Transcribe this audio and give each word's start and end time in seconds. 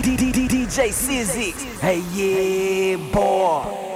DJ 0.00 0.90
Sizix. 0.90 1.78
Hey, 1.80 2.00
yeah, 2.14 2.96
boy. 3.12 3.91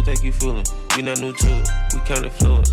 What 0.00 0.06
think 0.06 0.24
you 0.24 0.32
feeling? 0.32 0.64
We 0.96 1.02
not 1.02 1.20
new 1.20 1.34
to 1.34 1.46
it, 1.60 1.68
we 1.92 2.00
kinda 2.08 2.30
fluid. 2.30 2.66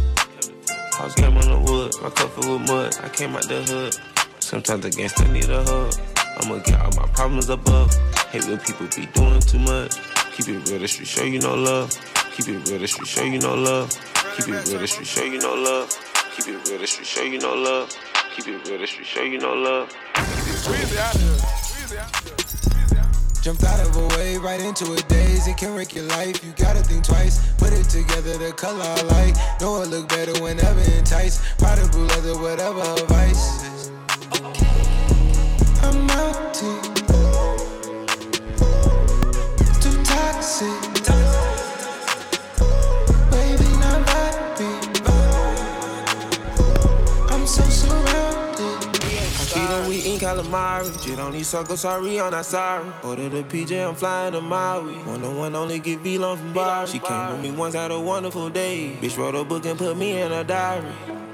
House 0.93 1.13
came 1.15 1.35
on 1.35 1.43
the 1.43 1.59
wood, 1.59 1.93
my 2.01 2.09
cup 2.09 2.31
filled 2.31 2.61
with 2.61 2.69
mud. 2.71 2.95
I 3.03 3.09
came 3.09 3.35
out 3.35 3.45
the 3.49 3.63
hood. 3.63 3.97
Sometimes 4.39 4.83
the 4.83 4.89
gangsta 4.89 5.29
need 5.29 5.49
a 5.49 5.61
hug. 5.61 5.93
I'ma 6.39 6.59
get 6.59 6.79
all 6.79 6.93
my 6.95 7.05
problems 7.11 7.49
above. 7.49 7.93
Hate 8.31 8.45
when 8.45 8.59
people 8.59 8.87
be 8.95 9.07
doing 9.07 9.41
too 9.41 9.59
much. 9.59 9.99
Keep 10.37 10.47
it 10.47 10.69
real, 10.69 10.79
the 10.79 10.87
street 10.87 11.07
show 11.09 11.25
you 11.25 11.39
no 11.39 11.53
love. 11.53 11.91
Keep 12.31 12.47
it 12.47 12.69
real, 12.69 12.79
the 12.79 12.87
street 12.87 13.07
show 13.07 13.23
you 13.25 13.39
no 13.39 13.55
love. 13.55 13.89
Keep 14.37 14.47
it 14.47 14.69
real, 14.69 14.79
the 14.79 14.87
street 14.87 15.07
show 15.07 15.23
you 15.25 15.39
no 15.39 15.53
love. 15.53 15.89
Keep 16.33 16.47
it 16.47 16.69
real, 16.69 16.79
the 16.79 16.87
street 16.87 17.07
show 17.07 17.23
you 17.23 17.39
no 17.39 17.53
love. 17.55 17.89
Keep 18.37 18.47
it 18.47 18.69
real, 18.69 18.79
the 18.79 18.87
street 18.87 19.05
show 19.05 19.23
you 19.23 19.37
no 19.37 19.53
love. 19.53 19.93
Of 20.15 20.23
here. 20.45 20.55
Weezy 20.71 20.97
out 20.97 21.13
of 21.13 21.19
here. 21.19 21.31
Weezy 21.35 21.97
out 21.97 22.07
of 22.07 22.23
here. 22.23 22.26
Jumped 23.47 23.63
out 23.63 23.79
of 23.79 23.95
a 23.95 24.17
wave 24.17 24.43
right 24.43 24.59
into 24.59 24.91
a 24.91 24.97
daze. 25.03 25.47
It 25.47 25.55
can 25.55 25.73
wreck 25.73 25.95
your 25.95 26.03
life. 26.03 26.43
You 26.43 26.51
gotta 26.57 26.83
think 26.83 27.05
twice. 27.05 27.39
Put 27.53 27.71
it 27.71 27.85
together, 27.85 28.37
the 28.37 28.51
color 28.51 28.83
I 28.83 29.01
like. 29.03 29.61
Know 29.61 29.81
it 29.83 29.87
look 29.87 30.09
better 30.09 30.33
whenever 30.43 30.81
enticed. 30.81 31.41
Blue 31.93 32.07
leather, 32.07 32.37
whatever 32.37 32.81
her 32.81 33.05
vice. 33.05 33.89
I'm 35.81 36.09
out 36.09 36.53
to 36.55 36.81
too 39.79 40.03
toxic. 40.03 40.96
Calamari. 50.27 51.03
Shit 51.03 51.19
on 51.19 51.31
these 51.31 51.47
circles, 51.47 51.81
sorry, 51.81 52.19
I'm 52.19 52.31
not 52.31 52.45
sorry. 52.45 52.91
Order 53.03 53.29
the 53.29 53.43
PJ, 53.43 53.87
I'm 53.87 53.95
flying 53.95 54.33
to 54.33 54.41
Maui. 54.41 54.95
One 54.95 55.23
on 55.23 55.37
one, 55.37 55.55
only 55.55 55.79
get 55.79 55.99
V-Long 55.99 56.37
from 56.37 56.53
bar. 56.53 56.87
She 56.87 56.99
came 56.99 57.31
with 57.31 57.41
me 57.41 57.51
once, 57.51 57.75
had 57.75 57.91
a 57.91 57.99
wonderful 57.99 58.49
day. 58.49 58.97
Bitch 59.01 59.17
wrote 59.17 59.35
a 59.35 59.43
book 59.43 59.65
and 59.65 59.77
put 59.77 59.95
me 59.95 60.19
in 60.21 60.31
a 60.31 60.43
diary. 60.43 60.85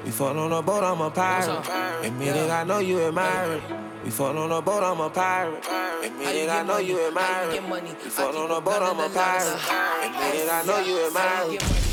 We 0.06 0.12
fought 0.12 0.36
on 0.36 0.52
a 0.52 0.62
boat, 0.62 0.84
I'm 0.84 1.02
a 1.02 1.10
pirate. 1.10 2.06
Admit 2.06 2.36
it, 2.36 2.50
I 2.52 2.64
know 2.64 2.80
you 2.80 3.02
admire 3.02 3.54
it. 3.54 3.64
We 4.04 4.12
fought 4.12 4.36
on 4.36 4.52
a 4.52 4.62
boat, 4.62 4.84
I'm 4.84 5.00
a 5.00 5.10
pirate. 5.10 5.66
Admit 6.04 6.36
it, 6.36 6.50
I 6.50 6.64
know 6.64 6.78
you 6.78 7.08
admire 7.08 7.52
it. 7.52 7.64
We 8.04 8.10
fought 8.10 8.36
on 8.36 8.52
a 8.52 8.62
boat, 8.62 8.82
I'm 8.82 9.00
a 9.00 9.10
pirate. 9.10 9.60
Admit 10.06 10.36
it, 10.44 10.50
I 10.52 10.64
know 10.66 10.80
you 10.80 11.08
admire 11.08 11.56
it. 11.56 11.93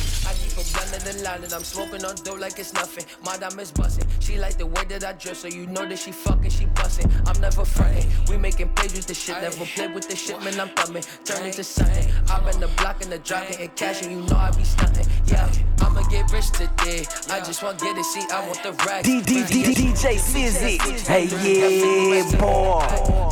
I 0.90 0.98
keep 0.98 1.06
a 1.06 1.12
the 1.12 1.22
line 1.22 1.44
and 1.44 1.52
I'm 1.52 1.62
smoking 1.62 2.04
on 2.04 2.14
dope 2.16 2.40
like 2.40 2.58
it's 2.58 2.72
nothing. 2.72 3.04
My 3.24 3.36
diamonds 3.36 3.70
bustin'. 3.70 4.06
She 4.20 4.38
like 4.38 4.56
the 4.58 4.66
way 4.66 4.84
that 4.88 5.04
I 5.04 5.12
dress, 5.12 5.38
so 5.38 5.48
you 5.48 5.66
know 5.66 5.86
that 5.86 5.98
she 5.98 6.10
fucking, 6.12 6.50
she 6.50 6.66
bustin'. 6.66 7.10
I'm 7.26 7.40
never 7.40 7.64
frontin'. 7.64 8.08
We 8.28 8.36
making 8.36 8.70
plays 8.70 8.94
with 8.94 9.06
the 9.06 9.14
shit, 9.14 9.40
never 9.40 9.64
play 9.64 9.88
with 9.88 10.08
the 10.08 10.16
shit, 10.16 10.42
man. 10.42 10.58
I'm 10.58 10.68
thumbing, 10.70 11.04
turn 11.24 11.46
into 11.46 11.62
something. 11.64 12.10
I'm 12.28 12.46
in 12.48 12.60
the 12.60 12.68
block 12.78 13.02
and 13.02 13.12
the 13.12 13.18
drop 13.18 13.48
getting 13.48 13.68
cash, 13.70 14.02
and 14.02 14.12
you 14.12 14.20
know 14.22 14.36
I 14.36 14.50
be 14.50 14.64
stunting. 14.64 15.06
Yeah, 15.26 15.50
I'ma 15.80 16.02
get 16.08 16.30
rich 16.32 16.50
today. 16.50 17.06
I 17.30 17.40
just 17.40 17.62
want 17.62 17.80
get 17.80 17.96
it, 17.96 18.04
see, 18.04 18.24
I 18.32 18.44
want 18.46 18.62
the 18.62 18.72
racks. 18.84 19.06
D- 19.06 19.20
D- 19.22 19.44
D- 19.46 19.74
DJ 19.74 20.16
Sizix. 20.18 21.06
Hey, 21.06 21.26
yeah, 21.26 22.38
boy. 22.38 22.80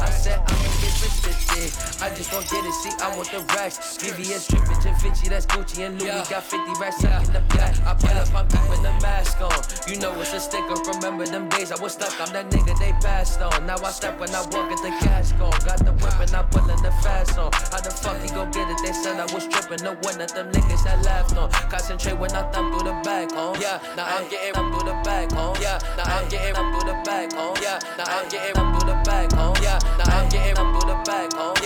I 0.01 0.11
said 0.11 0.39
I'ma 0.39 0.69
get 0.81 0.95
rich 1.03 1.21
today. 1.23 1.71
I 2.01 2.15
just 2.15 2.33
want 2.33 2.49
get 2.49 2.65
it, 2.65 2.73
see, 2.75 2.91
I 3.03 3.17
want 3.17 3.31
the 3.31 3.41
racks. 3.55 3.79
VVS 3.99 4.49
drippin' 4.49 4.81
to 4.83 4.95
Vinci, 5.03 5.29
that's 5.29 5.47
Gucci 5.47 5.85
and 5.87 6.01
Louis. 6.01 6.29
Got 6.29 6.43
50 6.45 6.81
racks 6.81 7.05
up 7.05 7.25
in 7.27 7.33
the 7.33 7.41
back. 7.49 7.75
I 7.87 7.95
pull 7.95 8.17
up, 8.17 8.35
I'm 8.35 8.47
keeping 8.49 8.83
the 8.83 8.93
mask 9.01 9.41
on. 9.41 9.55
You 9.89 9.99
know 10.01 10.13
it's 10.21 10.33
a 10.33 10.41
sticker. 10.41 10.77
Remember 10.93 11.27
them 11.27 11.49
days 11.49 11.73
I 11.73 11.81
was 11.81 11.93
stuck, 11.93 12.15
I'm 12.21 12.33
that 12.33 12.51
nigga 12.51 12.79
they 12.79 12.93
passed 13.01 13.41
on. 13.41 13.67
Now 13.67 13.77
I 13.83 13.91
step 13.91 14.19
when 14.21 14.35
I 14.35 14.43
walk 14.53 14.71
at 14.73 14.83
the 14.83 14.93
cash 15.05 15.33
gone. 15.33 15.53
Got 15.65 15.85
the 15.85 15.93
whip 15.93 16.19
and 16.21 16.35
I 16.35 16.43
pullin' 16.43 16.83
the 16.83 16.93
fast 17.03 17.39
on. 17.39 17.53
How 17.53 17.81
the 17.81 17.91
fuck 17.91 18.21
he 18.23 18.29
gon' 18.29 18.51
get 18.51 18.69
it? 18.71 18.79
They 18.85 18.93
said 18.93 19.19
I 19.19 19.27
was 19.33 19.47
trippin'. 19.49 19.85
No 19.85 19.95
one 20.03 20.21
of 20.21 20.33
them 20.35 20.51
niggas 20.53 20.85
that 20.85 21.05
laughed 21.05 21.37
on. 21.37 21.51
Concentrate 21.71 22.19
when 22.19 22.33
I 22.33 22.43
thumb 22.53 22.73
through 22.73 22.89
the 22.89 22.97
back, 23.05 23.33
home. 23.33 23.57
Yeah, 23.61 23.81
now 23.97 24.07
I'm 24.07 24.29
getting 24.29 24.55
thumb 24.55 24.73
through 24.73 24.89
the 24.89 24.97
back, 25.05 25.33
home. 25.33 25.57
Yeah, 25.61 25.79
now 25.97 26.05
I'm 26.05 26.29
getting 26.29 26.55
thumb 26.55 26.73
through 26.73 26.91
the 26.91 26.97
back, 27.05 27.33
home. 27.33 27.57
Yeah, 27.63 27.79
now 27.97 28.05
I'm 28.07 28.29
getting 28.29 28.55
thumb 28.55 28.79
through 28.79 28.89
the 28.89 28.97
back, 29.05 29.33
home. 29.33 29.57
Yeah, 29.63 29.79
now 29.99 30.19
I'm 30.19 30.29
getting 30.29 30.55
thumb 30.55 30.81
through 30.81 30.91
the 30.91 30.99
back, 31.05 31.33
home. 31.33 31.58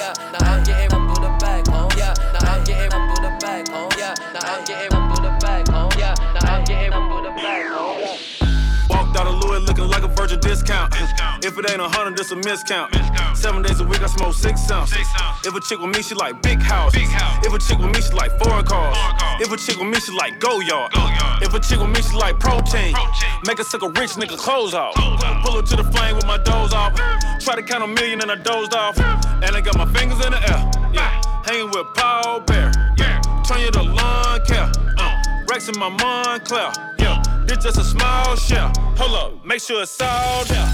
Virgin 10.32 10.50
discount. 10.50 10.94
If 11.44 11.58
it 11.58 11.70
ain't 11.70 11.80
a 11.80 11.88
hundred, 11.88 12.18
it's 12.18 12.32
a 12.32 12.36
miscount. 12.36 12.88
Seven 13.36 13.62
days 13.62 13.80
a 13.80 13.84
week, 13.84 14.02
I 14.02 14.06
smoke 14.06 14.34
six 14.34 14.70
ounces. 14.70 15.06
If 15.44 15.54
a 15.54 15.60
chick 15.60 15.80
with 15.80 15.94
me, 15.94 16.02
she 16.02 16.14
like 16.14 16.40
big 16.42 16.60
house. 16.60 16.92
If 16.94 17.52
a 17.52 17.58
chick 17.58 17.78
with 17.78 17.94
me, 17.94 18.00
she 18.00 18.12
like 18.12 18.30
foreign 18.38 18.64
cars. 18.64 18.96
If 19.40 19.52
a 19.52 19.56
chick 19.56 19.78
with 19.78 19.88
me, 19.88 20.00
she 20.00 20.12
like 20.12 20.40
go 20.40 20.60
yard. 20.60 20.92
If 21.42 21.52
a 21.54 21.60
chick 21.60 21.80
with 21.80 21.90
me, 21.90 22.02
she 22.02 22.16
like 22.16 22.38
protein. 22.38 22.94
Make 23.46 23.58
a 23.58 23.64
suck 23.64 23.82
a 23.82 23.88
rich 23.88 24.12
nigga 24.12 24.38
clothes 24.38 24.74
off. 24.74 24.94
Pull 25.44 25.56
her 25.56 25.62
to 25.62 25.76
the 25.76 25.84
flame 25.84 26.16
with 26.16 26.26
my 26.26 26.38
doze 26.38 26.72
off. 26.72 26.94
Try 27.40 27.56
to 27.56 27.62
count 27.62 27.84
a 27.84 27.86
million 27.86 28.20
and 28.22 28.30
I 28.30 28.36
dozed 28.36 28.74
off. 28.74 28.98
And 28.98 29.56
I 29.56 29.60
got 29.60 29.76
my 29.76 29.86
fingers 29.92 30.24
in 30.24 30.32
the 30.32 30.40
air. 30.50 30.70
Yeah. 30.92 31.22
Hanging 31.44 31.70
with 31.70 31.86
Paul 31.94 32.40
Bear. 32.40 32.72
Yeah. 32.96 33.20
Turn 33.46 33.60
you 33.60 33.70
to 33.72 33.82
lawn 33.82 34.40
care. 34.46 34.70
Uh. 34.98 35.22
Rex 35.48 35.68
in 35.68 35.78
my 35.78 35.90
Moncler. 35.90 36.91
This 37.52 37.64
just 37.64 37.78
a 37.80 37.84
small 37.84 38.34
shell. 38.34 38.72
Hold 38.96 39.12
up, 39.12 39.44
make 39.44 39.60
sure 39.60 39.82
it's 39.82 40.00
all 40.00 40.42
there. 40.46 40.64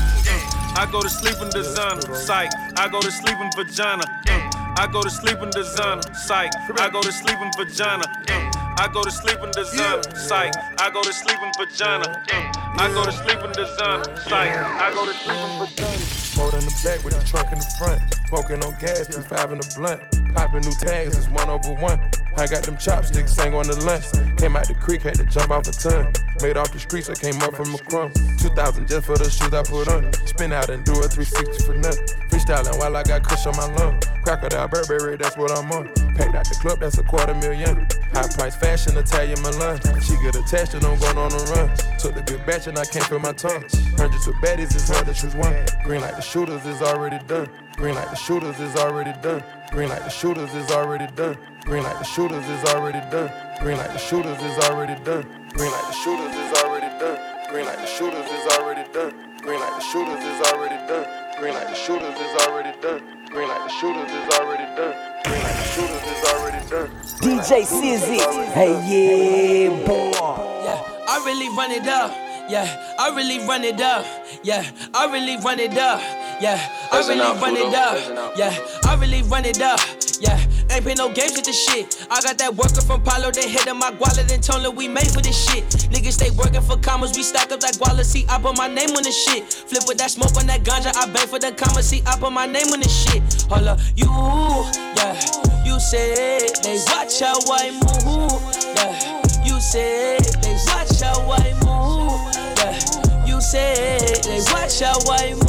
I 0.78 0.86
go 0.92 1.02
to 1.02 1.10
sleep 1.10 1.34
in 1.42 1.50
designer, 1.50 2.14
psych. 2.14 2.52
I 2.76 2.86
go 2.88 3.00
to 3.00 3.10
sleep 3.10 3.34
in 3.34 3.50
vagina. 3.56 4.04
I 4.78 4.86
go 4.86 5.02
to 5.02 5.10
sleep 5.10 5.42
in 5.42 5.50
designer, 5.50 6.02
psych. 6.14 6.52
I 6.78 6.88
go 6.88 7.02
to 7.02 7.10
sleep 7.10 7.36
in 7.42 7.50
vagina. 7.58 8.04
I 8.78 8.88
go 8.94 9.02
to 9.02 9.10
sleep 9.10 9.42
in 9.42 9.50
designer, 9.50 10.02
psych. 10.14 10.54
I 10.78 10.88
go 10.94 11.02
to 11.02 11.12
sleep 11.12 11.38
in 11.42 11.50
vagina. 11.58 12.22
I 12.78 12.88
go 12.94 13.04
to 13.04 13.10
sleep 13.10 13.42
in 13.42 13.50
designer, 13.50 14.16
psych. 14.28 14.54
I 14.54 14.94
go 14.94 15.04
to 15.04 15.14
sleep 15.18 15.34
in 15.34 15.58
vagina. 15.58 16.28
Boat 16.38 16.54
in 16.54 16.60
the 16.62 16.80
back 16.84 17.02
with 17.02 17.18
the 17.18 17.26
trunk 17.26 17.50
in 17.50 17.58
the 17.58 17.66
front. 17.76 18.00
Smoking 18.28 18.62
on 18.62 18.76
gas, 18.78 19.06
two 19.06 19.22
five 19.22 19.52
in 19.52 19.58
the 19.58 19.72
blunt. 19.72 20.04
Popping 20.36 20.60
new 20.60 20.76
tags, 20.76 21.16
it's 21.16 21.28
one 21.30 21.48
over 21.48 21.72
one. 21.80 21.98
I 22.36 22.46
got 22.46 22.62
them 22.62 22.76
chopsticks, 22.76 23.32
sang 23.32 23.54
on 23.54 23.66
the 23.66 23.80
lunch. 23.88 24.04
Came 24.36 24.54
out 24.54 24.68
the 24.68 24.74
creek, 24.74 25.00
had 25.00 25.14
to 25.14 25.24
jump 25.24 25.50
off 25.50 25.66
a 25.66 25.72
ton. 25.72 26.12
Made 26.42 26.58
off 26.58 26.70
the 26.70 26.78
streets, 26.78 27.08
I 27.08 27.14
came 27.14 27.40
up 27.40 27.56
from 27.56 27.74
a 27.74 27.78
crumb. 27.88 28.12
2000 28.36 28.86
just 28.86 29.06
for 29.06 29.16
the 29.16 29.30
shoes 29.30 29.48
I 29.48 29.64
put 29.64 29.88
on. 29.88 30.12
Spin 30.28 30.52
out 30.52 30.68
and 30.68 30.84
do 30.84 30.92
a 31.00 31.08
360 31.08 31.64
for 31.64 31.72
nothing. 31.80 32.04
Freestyling 32.28 32.78
while 32.78 32.94
I 32.94 33.02
got 33.02 33.24
kush 33.24 33.46
on 33.46 33.56
my 33.56 33.64
lung. 33.80 33.98
Crocodile 34.22 34.68
Burberry, 34.68 35.16
that's 35.16 35.38
what 35.38 35.50
I'm 35.50 35.72
on. 35.72 35.88
Packed 36.12 36.36
out 36.36 36.44
the 36.44 36.58
club, 36.60 36.80
that's 36.80 36.98
a 36.98 37.04
quarter 37.04 37.32
million. 37.32 37.88
High 38.12 38.28
price 38.36 38.56
fashion, 38.60 38.92
Italian 38.98 39.40
Milan. 39.40 39.80
She 40.04 40.20
get 40.20 40.36
attached 40.36 40.74
and 40.74 40.84
I'm 40.84 41.00
going 41.00 41.16
on 41.16 41.32
a 41.32 41.40
run. 41.56 41.72
Took 41.96 42.12
the 42.12 42.20
good 42.28 42.44
batch 42.44 42.66
and 42.66 42.76
I 42.76 42.84
can't 42.84 43.08
feel 43.08 43.20
my 43.20 43.32
tongue. 43.32 43.64
Hundreds 43.96 44.28
of 44.28 44.36
baddies, 44.44 44.76
it's 44.76 44.92
hard 44.92 45.06
to 45.06 45.14
choose 45.16 45.34
one. 45.34 45.56
Green 45.82 46.02
like 46.02 46.16
the 46.16 46.20
shooters 46.20 46.66
is 46.66 46.82
already 46.82 47.24
done. 47.24 47.48
Green 47.78 47.94
like 47.94 48.10
the 48.10 48.16
shooters 48.16 48.58
is 48.58 48.74
already 48.74 49.12
done. 49.22 49.40
Green 49.70 49.88
like 49.88 50.02
the 50.02 50.10
shooters 50.10 50.52
is 50.52 50.68
already 50.72 51.06
done. 51.14 51.38
Green 51.64 51.84
like 51.84 51.96
the 51.98 52.04
shooters 52.04 52.44
is 52.48 52.64
already 52.74 52.98
done. 53.08 53.30
Green 53.60 53.78
like 53.78 53.92
the 53.92 53.98
shooters 53.98 54.42
is 54.42 54.58
already 54.64 54.98
done. 55.04 55.22
Green 55.54 55.70
like 55.70 55.86
the 55.86 55.92
shooters 55.92 56.34
is 56.34 56.52
already 56.58 56.90
done. 56.98 57.16
Green 57.50 57.64
like 57.64 57.78
the 57.78 57.86
shooters 57.86 58.26
is 58.26 58.58
already 58.58 58.82
done. 58.92 59.14
Green 59.42 59.60
like 59.60 59.74
the 59.78 59.80
shooters 59.80 60.18
is 60.26 60.40
already 60.50 60.76
done. 60.90 61.06
Green 61.38 61.54
like 61.54 61.68
the 61.68 61.74
shooters 61.78 62.18
is 62.18 62.34
already 62.42 62.80
done. 62.82 63.00
Green 63.30 63.48
like 63.48 63.62
the 63.62 63.68
shooters 63.78 64.10
is 64.10 64.28
already 64.34 64.66
done. 64.74 64.94
Green 65.22 65.42
like 65.46 65.54
the 65.54 65.68
shooters 65.70 66.02
is 66.02 66.22
already 66.34 66.62
done. 66.66 66.90
DJ 67.22 67.62
Sizix. 67.62 68.26
Hey, 68.58 68.74
yeah, 68.90 69.86
boy. 69.86 70.10
Yeah, 70.66 70.82
I 71.06 71.22
really 71.24 71.48
run 71.56 71.70
it 71.70 71.86
up. 71.86 72.10
Yeah, 72.50 72.96
I 72.98 73.14
really 73.14 73.46
run 73.46 73.62
it 73.62 73.80
up. 73.80 74.04
Yeah, 74.42 74.64
I 74.94 75.12
really 75.12 75.36
run 75.44 75.60
it 75.60 75.78
up. 75.78 76.00
Yeah, 76.40 76.56
I 76.92 76.98
really 77.00 77.40
run 77.40 77.56
it 77.56 77.74
up. 77.74 78.36
Yeah, 78.38 78.54
I 78.84 78.94
really 78.94 79.22
run 79.22 79.44
it 79.44 79.60
up. 79.60 79.80
Yeah, 80.20 80.38
ain't 80.70 80.84
been 80.84 80.96
no 80.96 81.12
games 81.12 81.34
with 81.34 81.44
this 81.44 81.58
shit. 81.58 82.06
I 82.10 82.20
got 82.20 82.38
that 82.38 82.54
worker 82.54 82.80
from 82.80 83.02
Palo, 83.02 83.30
they 83.30 83.48
hit 83.48 83.66
my 83.74 83.90
guala, 83.90 84.26
then 84.26 84.40
told 84.40 84.62
her 84.62 84.70
we 84.70 84.86
made 84.86 85.10
for 85.10 85.20
this 85.20 85.36
shit. 85.36 85.64
Niggas 85.90 86.12
stay 86.12 86.30
working 86.30 86.60
for 86.62 86.76
commas, 86.76 87.16
we 87.16 87.24
stack 87.24 87.50
up 87.50 87.58
that 87.60 87.74
guala, 87.74 88.04
see, 88.04 88.24
I 88.28 88.38
put 88.40 88.56
my 88.56 88.68
name 88.68 88.90
on 88.90 89.02
this 89.02 89.16
shit. 89.16 89.52
Flip 89.52 89.82
with 89.88 89.98
that 89.98 90.10
smoke 90.12 90.36
on 90.36 90.46
that 90.46 90.62
ganja, 90.62 90.94
I 90.94 91.10
beg 91.10 91.28
for 91.28 91.38
the 91.38 91.50
commas, 91.52 91.88
see, 91.88 92.02
I 92.06 92.16
put 92.18 92.32
my 92.32 92.46
name 92.46 92.68
on 92.72 92.80
this 92.80 92.94
shit. 92.94 93.22
Hold 93.50 93.66
up, 93.66 93.80
you, 93.96 94.06
yeah, 94.94 95.18
you 95.66 95.78
said 95.80 96.54
they 96.62 96.78
watch 96.86 97.18
how 97.18 97.38
I 97.50 97.74
move. 97.82 98.38
Yeah, 98.78 98.94
you 99.42 99.58
said 99.60 100.22
they 100.42 100.54
watch 100.70 101.02
how 101.02 101.18
I 101.30 101.50
move. 101.66 102.14
Yeah, 102.58 102.78
you 103.26 103.40
said 103.40 104.22
they 104.22 104.38
watch 104.54 104.78
how 104.80 104.98
I 105.10 105.34
move. 105.34 105.47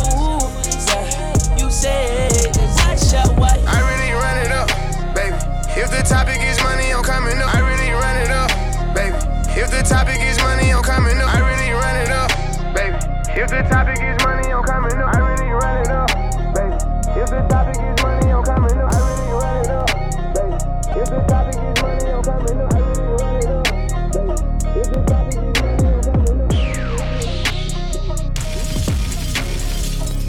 Topic 6.09 6.41
is 6.41 6.57
money, 6.63 6.91
I'm 6.91 7.03
coming 7.03 7.37
up. 7.37 7.53
I 7.53 7.59
really 7.61 7.91
run 7.91 8.17
it 8.17 8.31
up, 8.31 8.49
baby. 8.95 9.15
If 9.53 9.69
the 9.69 9.83
topic 9.87 10.19
is 10.19 10.39
money, 10.39 10.73
I'm 10.73 10.81
coming 10.81 11.17
up. 11.21 11.29
I 11.33 11.39
really 11.45 11.69
run 11.71 11.95
it 12.01 12.09
up, 12.09 12.31
baby. 12.73 12.97
If 13.39 13.49
the 13.51 13.61
topic 13.69 14.01
is 14.01 14.17
money, 14.25 14.49
I'm 14.51 14.63
coming 14.63 14.97
up. 14.97 15.13
I 15.13 15.19
really 15.19 15.51
run 15.53 15.77
it 15.85 15.91
up, 15.93 16.09
baby. 16.55 16.75
If 17.13 17.29
the 17.29 17.45
topic 17.47 17.77
is 17.77 18.01
money, 18.01 18.31
I'm 18.33 18.43
coming 18.43 18.79
up. 18.79 18.91
I 18.91 18.97
really 19.05 19.31
run 19.37 19.61
it 19.61 19.69
up, 19.69 19.85
baby. 20.33 20.57
If 20.99 21.07
the 21.13 21.21
topic 21.29 21.61
is 21.61 21.77
money, 21.83 22.09
I'm 22.09 22.23
coming 22.25 22.57
up. 22.57 22.73
I 22.73 22.81
really 22.89 23.13
run 23.13 23.37
it 23.37 23.45
up, 23.45 23.69
baby. 23.69 24.33
If 24.81 24.87
the 24.89 24.99
topic 25.05 25.37
is 25.37 25.53
money, 25.53 25.93
I'm 25.93 26.01
coming 26.09 26.41
up. 26.41 26.57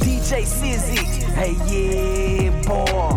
DJ 0.05 0.45
Sizix. 0.45 1.25
Hey, 1.33 1.55
yeah, 1.65 2.53
boy. 2.69 3.10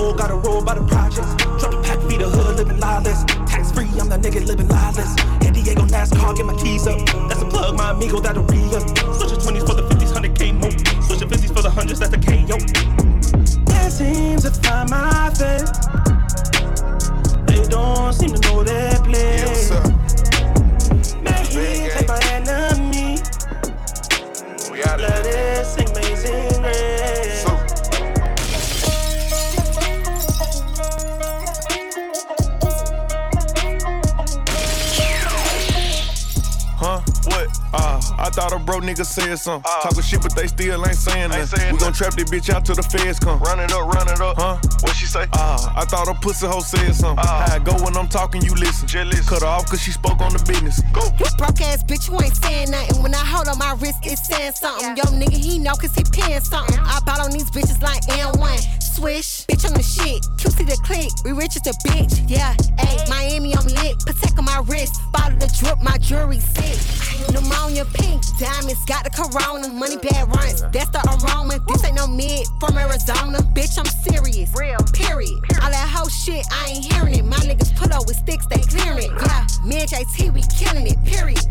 Gotta 0.00 0.12
go, 0.12 0.14
gotta 0.14 0.34
roll 0.48 0.62
by 0.64 0.74
the 0.74 0.84
projects. 0.86 1.34
Drop 1.60 1.72
the 1.72 1.82
pack, 1.82 2.00
feed 2.08 2.20
the 2.20 2.28
hood, 2.28 2.56
living 2.56 2.78
lawless. 2.80 3.24
Tax 3.46 3.72
free, 3.72 3.88
I'm 4.00 4.08
that 4.08 4.20
nigga 4.20 4.46
living 4.46 4.68
lawless. 4.68 5.14
San 5.42 5.52
Diego 5.52 5.82
NASCAR, 5.82 6.36
get 6.36 6.46
my 6.46 6.54
keys 6.62 6.86
up. 6.86 6.98
That's 7.28 7.42
a 7.42 7.46
plug, 7.46 7.76
my 7.76 7.90
amigo, 7.90 8.20
that'll 8.20 8.44
re 8.44 8.60
up. 8.74 8.86
Switch 9.16 9.30
the 9.30 9.40
20s 9.40 9.66
for 9.66 9.74
the 9.74 9.82
50s, 9.82 10.12
100k 10.12 10.54
more. 10.54 10.70
Switch 11.02 11.20
the 11.20 11.26
50s 11.26 11.52
for 11.54 11.62
the 11.62 11.70
100s, 11.70 11.98
that's 11.98 12.10
the 12.10 12.18
KO. 12.18 12.56
Can't 13.70 13.92
seem 13.92 14.38
to 14.38 14.50
find 14.62 14.90
my 14.90 15.30
face. 15.36 15.70
They 17.46 17.68
don't 17.68 18.12
seem 18.12 18.32
to 18.34 18.40
know 18.48 18.64
their 18.64 18.96
place. 19.00 19.70
Yes, 19.70 19.99
bro 38.70 38.78
nigga 38.80 39.04
said 39.04 39.36
something. 39.36 39.68
Talking 39.82 40.02
shit, 40.02 40.22
but 40.22 40.34
they 40.36 40.46
still 40.46 40.86
ain't 40.86 40.94
saying 40.94 41.22
Ain't 41.22 41.30
nothing. 41.32 41.46
saying 41.58 41.72
we 41.74 41.78
gon' 41.80 41.92
trap 41.92 42.14
this 42.14 42.30
bitch 42.30 42.54
out 42.54 42.64
till 42.64 42.76
the 42.76 42.82
feds 42.84 43.18
come. 43.18 43.40
run 43.40 43.58
it 43.58 43.72
up, 43.72 43.82
run 43.92 44.06
it 44.06 44.20
up. 44.20 44.36
Huh? 44.38 44.58
What 44.82 44.94
she 44.94 45.06
say? 45.06 45.26
Ah, 45.34 45.74
I 45.76 45.84
thought 45.84 46.06
a 46.06 46.14
pussy 46.14 46.46
hoe 46.46 46.60
said 46.60 46.94
something. 46.94 47.24
How 47.24 47.46
I 47.50 47.58
go 47.58 47.72
when 47.82 47.96
I'm 47.96 48.06
talking, 48.08 48.42
you 48.42 48.54
listen. 48.54 48.86
Just 48.86 49.06
listen. 49.10 49.26
Cut 49.26 49.42
her 49.42 49.48
off 49.48 49.66
cause 49.66 49.82
she 49.82 49.90
spoke 49.90 50.20
on 50.20 50.32
the 50.32 50.42
business. 50.46 50.80
Go. 50.92 51.02
You 51.18 51.26
broke 51.36 51.60
ass 51.62 51.82
bitch, 51.82 52.06
you 52.08 52.14
ain't 52.22 52.36
saying 52.36 52.70
nothing. 52.70 53.02
When 53.02 53.12
I 53.14 53.24
hold 53.26 53.48
on 53.48 53.58
my 53.58 53.74
wrist, 53.80 53.98
it's 54.04 54.26
saying 54.28 54.52
something. 54.54 54.96
Yo, 54.96 55.02
nigga, 55.18 55.34
he 55.36 55.58
know 55.58 55.74
cause 55.74 55.94
he 55.94 56.04
paying 56.04 56.40
something. 56.40 56.78
I 56.78 57.00
bought 57.04 57.18
on 57.20 57.30
these 57.32 57.50
bitches 57.50 57.82
like 57.82 58.02
N1. 58.06 58.82
Swish, 58.82 59.46
bitch 59.46 59.64
on 59.66 59.74
the 59.74 59.82
shit. 59.82 60.22
QC 60.38 60.66
the 60.66 60.76
click, 60.86 61.10
we 61.24 61.32
rich 61.32 61.56
as 61.56 61.66
a 61.66 61.74
bitch. 61.88 62.22
Yeah, 62.28 62.54
ayy, 62.78 63.08
Miami, 63.08 63.54
I'm 63.56 63.66
lit. 63.66 63.98
Protect 64.04 64.29
on 64.29 64.29
my 64.50 64.60
wrist. 64.66 65.00
Bottle 65.12 65.38
the 65.38 65.48
drip, 65.58 65.80
my 65.82 65.96
jewelry 65.98 66.40
sick. 66.40 66.78
Pneumonia 67.32 67.84
pink, 67.94 68.22
diamonds, 68.38 68.84
got 68.84 69.04
the 69.04 69.10
corona. 69.10 69.68
Money 69.68 69.96
bad 69.96 70.28
runs, 70.34 70.62
that's 70.72 70.90
the 70.90 71.02
aroma. 71.14 71.58
This 71.68 71.84
ain't 71.84 71.96
no 71.96 72.06
mid 72.06 72.46
from 72.58 72.76
Arizona. 72.76 73.38
Bitch, 73.54 73.78
I'm 73.78 73.90
serious. 74.06 74.50
Real. 74.56 74.78
Period. 74.92 75.38
All 75.62 75.70
that 75.70 75.88
whole 75.94 76.08
shit, 76.08 76.44
I 76.50 76.70
ain't 76.70 76.84
hearing 76.92 77.14
it. 77.14 77.24
My 77.24 77.38
niggas 77.38 77.74
pull 77.76 77.92
up 77.92 78.06
with 78.06 78.16
sticks, 78.16 78.46
they 78.46 78.60
clearing 78.60 79.04
it. 79.04 79.10
Yeah, 79.10 79.46
me 79.64 79.80
and 79.82 79.90
JT, 79.90 80.34
we 80.34 80.42
killing 80.58 80.86
it. 80.86 80.98
Period. 81.04 81.44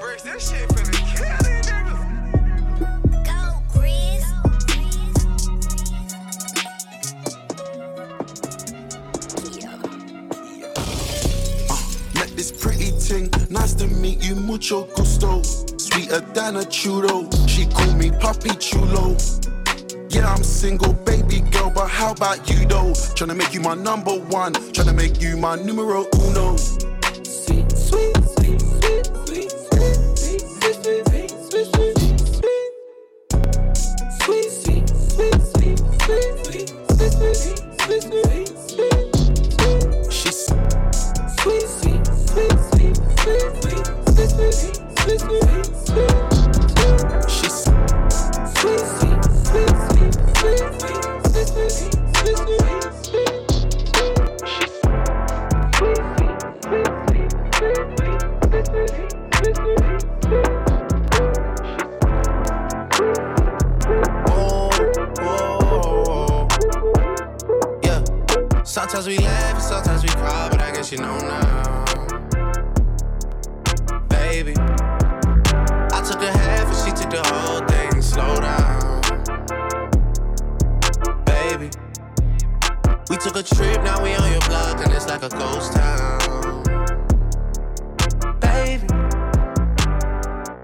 Bricks, 0.00 0.22
that 0.24 0.40
shit 0.40 0.68
finna 0.70 1.05
this 12.46 12.62
pretty 12.62 12.92
ting, 12.98 13.30
nice 13.50 13.74
to 13.74 13.86
meet 13.86 14.22
you, 14.22 14.34
mucho 14.34 14.84
gusto. 14.94 15.42
Sweeter 15.42 16.20
than 16.34 16.56
a 16.56 16.60
churro, 16.60 17.26
she 17.48 17.66
call 17.66 17.92
me 17.94 18.10
Papi 18.10 18.58
Chulo. 18.60 19.16
Yeah, 20.10 20.32
I'm 20.32 20.42
single, 20.42 20.92
baby 20.92 21.40
girl, 21.50 21.70
but 21.70 21.88
how 21.88 22.12
about 22.12 22.48
you 22.48 22.66
though? 22.66 22.92
Tryna 23.16 23.36
make 23.36 23.54
you 23.54 23.60
my 23.60 23.74
number 23.74 24.12
one, 24.12 24.52
tryna 24.74 24.94
make 24.94 25.20
you 25.20 25.36
my 25.36 25.56
numero 25.56 26.06
uno. 26.26 26.56
Sweet, 26.56 27.70
sweet, 27.72 28.16
sweet, 28.38 28.55
took 83.26 83.36
a 83.36 83.42
trip, 83.42 83.82
now 83.82 84.00
we 84.00 84.14
on 84.14 84.30
your 84.30 84.40
block 84.42 84.78
and 84.84 84.92
it's 84.94 85.08
like 85.08 85.24
a 85.24 85.28
ghost 85.30 85.72
town, 85.72 86.62
baby. 88.38 88.86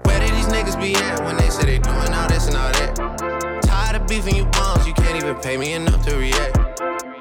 Where 0.03 0.19
did 0.21 0.31
these 0.31 0.47
niggas 0.47 0.79
be 0.79 0.95
at 0.95 1.21
when 1.25 1.35
they 1.35 1.49
say 1.49 1.65
they 1.65 1.79
doing 1.79 2.13
all 2.13 2.27
this 2.29 2.47
and 2.47 2.55
all 2.55 2.71
that? 2.71 3.61
Tired 3.63 4.01
of 4.01 4.07
beefing 4.07 4.37
you 4.37 4.45
bums, 4.45 4.87
you 4.87 4.93
can't 4.93 5.21
even 5.21 5.35
pay 5.41 5.57
me 5.57 5.73
enough 5.73 6.05
to 6.05 6.15
react. 6.15 6.55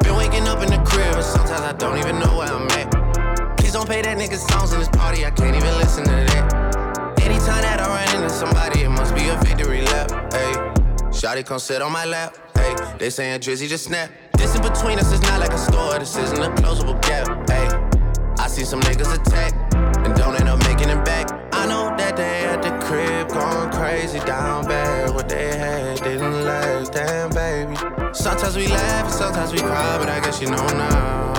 Been 0.04 0.14
waking 0.14 0.46
up 0.46 0.62
in 0.62 0.70
the 0.70 0.80
crib, 0.86 1.12
and 1.12 1.24
sometimes 1.24 1.62
I 1.62 1.72
don't 1.72 1.98
even 1.98 2.20
know 2.20 2.38
where 2.38 2.48
I'm 2.48 2.68
at. 2.78 3.56
Please 3.58 3.72
don't 3.72 3.88
pay 3.88 4.00
that 4.00 4.16
nigga 4.16 4.36
songs 4.36 4.72
in 4.72 4.78
this 4.78 4.88
party, 4.90 5.26
I 5.26 5.30
can't 5.32 5.56
even 5.56 5.74
listen 5.78 6.04
to 6.04 6.10
that. 6.10 7.18
Anytime 7.20 7.62
that 7.62 7.80
I 7.80 7.88
run 7.88 8.22
into 8.22 8.30
somebody, 8.30 8.82
it 8.82 8.90
must 8.90 9.12
be 9.12 9.26
a 9.26 9.36
victory 9.38 9.82
lap. 9.82 10.08
Hey, 10.32 10.52
Shotty 11.10 11.44
come 11.44 11.58
sit 11.58 11.82
on 11.82 11.90
my 11.90 12.04
lap. 12.04 12.36
Hey, 12.54 12.76
they 12.98 13.10
saying 13.10 13.40
Drizzy 13.40 13.68
just 13.68 13.86
snap. 13.86 14.08
This 14.42 14.56
in 14.56 14.62
between 14.62 14.98
us 14.98 15.12
is 15.12 15.20
not 15.22 15.38
like 15.38 15.52
a 15.52 15.58
store, 15.58 16.00
this 16.00 16.16
isn't 16.16 16.42
a 16.42 16.50
closable 16.60 17.00
gap. 17.02 17.28
Hey, 17.48 17.68
I 18.42 18.48
see 18.48 18.64
some 18.64 18.80
niggas 18.80 19.14
attack 19.14 19.54
and 20.04 20.16
don't 20.16 20.34
end 20.34 20.48
up 20.48 20.58
making 20.66 20.88
it 20.88 21.04
back. 21.04 21.30
I 21.54 21.66
know 21.66 21.94
that 21.96 22.16
they 22.16 22.44
at 22.44 22.60
the 22.60 22.70
crib 22.84 23.28
going 23.28 23.70
crazy 23.70 24.18
down 24.26 24.64
bad. 24.66 25.14
What 25.14 25.28
they 25.28 25.56
had 25.56 26.02
didn't 26.02 26.44
last, 26.44 26.92
damn 26.92 27.30
baby. 27.30 27.76
Sometimes 28.12 28.56
we 28.56 28.66
laugh 28.66 29.04
and 29.04 29.14
sometimes 29.14 29.52
we 29.52 29.60
cry, 29.60 29.96
but 29.98 30.08
I 30.08 30.18
guess 30.18 30.40
you 30.42 30.48
know 30.50 30.66
now, 30.74 31.32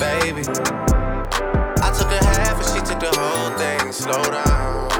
baby. 0.00 0.42
I 1.80 1.92
took 1.96 2.10
a 2.10 2.24
half 2.26 2.58
and 2.58 2.66
she 2.74 2.80
took 2.84 2.98
the 2.98 3.12
whole 3.16 3.56
thing. 3.56 3.92
Slow 3.92 4.22
down, 4.24 4.90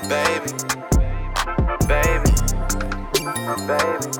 baby, 0.00 0.52
baby, 1.86 2.32
baby, 3.66 4.10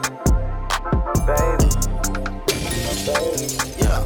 baby. 1.27 1.69
baby. 3.07 3.47
Yeah, 3.79 4.05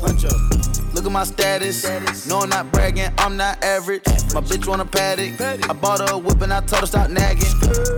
punch 0.00 0.24
up. 0.24 0.63
Look 1.04 1.10
at 1.10 1.16
my 1.16 1.24
status. 1.24 2.26
No, 2.26 2.38
I'm 2.40 2.48
not 2.48 2.72
bragging, 2.72 3.10
I'm 3.18 3.36
not 3.36 3.62
average. 3.62 4.06
My 4.32 4.40
bitch 4.40 4.66
want 4.66 4.80
a 4.80 4.86
paddock. 4.86 5.38
I 5.68 5.74
bought 5.74 6.00
her 6.00 6.14
a 6.14 6.18
whip 6.18 6.40
and 6.40 6.50
I 6.50 6.60
told 6.60 6.80
her 6.80 6.86
stop 6.86 7.10
nagging. 7.10 7.44